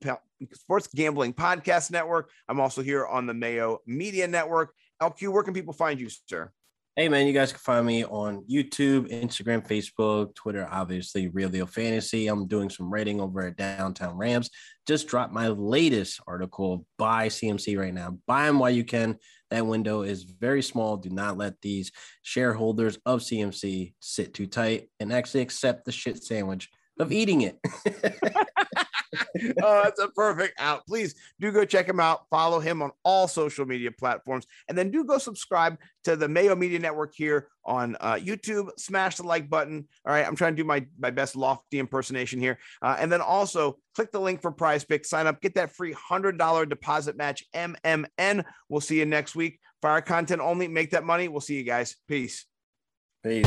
Sports 0.54 0.88
Gambling 0.88 1.34
Podcast 1.34 1.92
Network. 1.92 2.30
I'm 2.50 2.60
also 2.60 2.82
here 2.82 3.06
on 3.06 3.26
the 3.26 3.34
Mayo 3.34 3.80
Media 3.86 4.28
Network. 4.28 4.74
LQ, 5.02 5.32
where 5.32 5.44
can 5.44 5.54
people 5.54 5.74
find 5.74 5.98
you, 5.98 6.10
sir? 6.28 6.52
Hey 7.00 7.08
man, 7.08 7.28
you 7.28 7.32
guys 7.32 7.54
can 7.54 7.60
find 7.60 7.86
me 7.86 8.04
on 8.04 8.44
YouTube, 8.44 9.10
Instagram, 9.10 9.66
Facebook, 9.66 10.36
Twitter, 10.36 10.68
obviously, 10.70 11.30
Real 11.30 11.48
Deal 11.48 11.66
Fantasy. 11.66 12.28
I'm 12.28 12.46
doing 12.46 12.70
some 12.70 12.92
writing 12.92 13.22
over 13.22 13.48
at 13.48 13.56
Downtown 13.56 14.18
Rams. 14.18 14.50
Just 14.86 15.08
dropped 15.08 15.32
my 15.32 15.48
latest 15.48 16.20
article 16.28 16.86
by 16.98 17.30
CMC 17.30 17.80
right 17.80 17.94
now. 17.94 18.18
Buy 18.28 18.48
them 18.48 18.60
while 18.60 18.70
you 18.70 18.84
can. 18.84 19.18
That 19.50 19.66
window 19.66 20.02
is 20.02 20.24
very 20.24 20.62
small. 20.62 20.98
Do 20.98 21.10
not 21.10 21.38
let 21.38 21.54
these 21.62 21.90
shareholders 22.22 22.98
of 23.06 23.22
CMC 23.22 23.94
sit 24.02 24.34
too 24.34 24.48
tight 24.48 24.90
and 25.00 25.14
actually 25.14 25.44
accept 25.44 25.86
the 25.86 25.94
shit 25.94 26.22
sandwich 26.22 26.70
of 27.00 27.12
eating 27.12 27.42
it. 27.42 27.58
oh, 29.62 29.84
that's 29.84 30.00
a 30.00 30.10
perfect 30.10 30.60
out. 30.60 30.86
Please 30.86 31.16
do 31.40 31.52
go 31.52 31.66
check 31.66 31.88
him 31.88 32.00
out. 32.00 32.26
Follow 32.30 32.60
him 32.60 32.82
on 32.82 32.92
all 33.04 33.28
social 33.28 33.66
media 33.66 33.92
platforms. 33.92 34.46
And 34.68 34.78
then 34.78 34.92
do 34.92 35.04
go 35.04 35.18
subscribe 35.18 35.78
to 36.04 36.16
the 36.16 36.28
Mayo 36.28 36.56
Media 36.56 36.80
Network 36.80 37.14
here 37.16 37.48
on 37.66 37.96
uh, 38.00 38.16
YouTube. 38.16 38.70
Smash 38.78 39.18
the 39.18 39.24
like 39.24 39.50
button. 39.50 39.88
All 40.06 40.14
right. 40.14 40.26
I'm 40.26 40.36
trying 40.36 40.54
to 40.56 40.62
do 40.62 40.68
my, 40.68 40.86
my 41.00 41.12
best 41.12 41.36
lofty 41.36 41.80
impersonation 41.80 42.40
here. 42.40 42.60
Uh, 42.82 42.98
and 43.00 43.12
then 43.12 43.22
also 43.22 43.78
click 43.96 44.12
the 44.12 44.20
link 44.20 44.42
for 44.42 44.52
prize 44.52 44.84
pick, 44.84 45.06
sign 45.06 45.28
up, 45.28 45.42
get 45.42 45.56
that 45.56 45.72
free 45.72 45.94
$100 45.94 46.70
deposit 46.70 47.18
match, 47.18 47.46
MMN. 47.56 48.44
We'll 48.70 48.82
see 48.82 49.00
you 49.00 49.06
next 49.06 49.36
week. 49.36 49.60
Fire 49.82 50.02
content 50.02 50.42
only. 50.42 50.68
Make 50.68 50.92
that 50.92 51.06
money. 51.06 51.28
We'll 51.28 51.42
see 51.42 51.56
you 51.56 51.64
guys. 51.64 51.96
Peace. 52.08 52.46
Peace. 53.24 53.46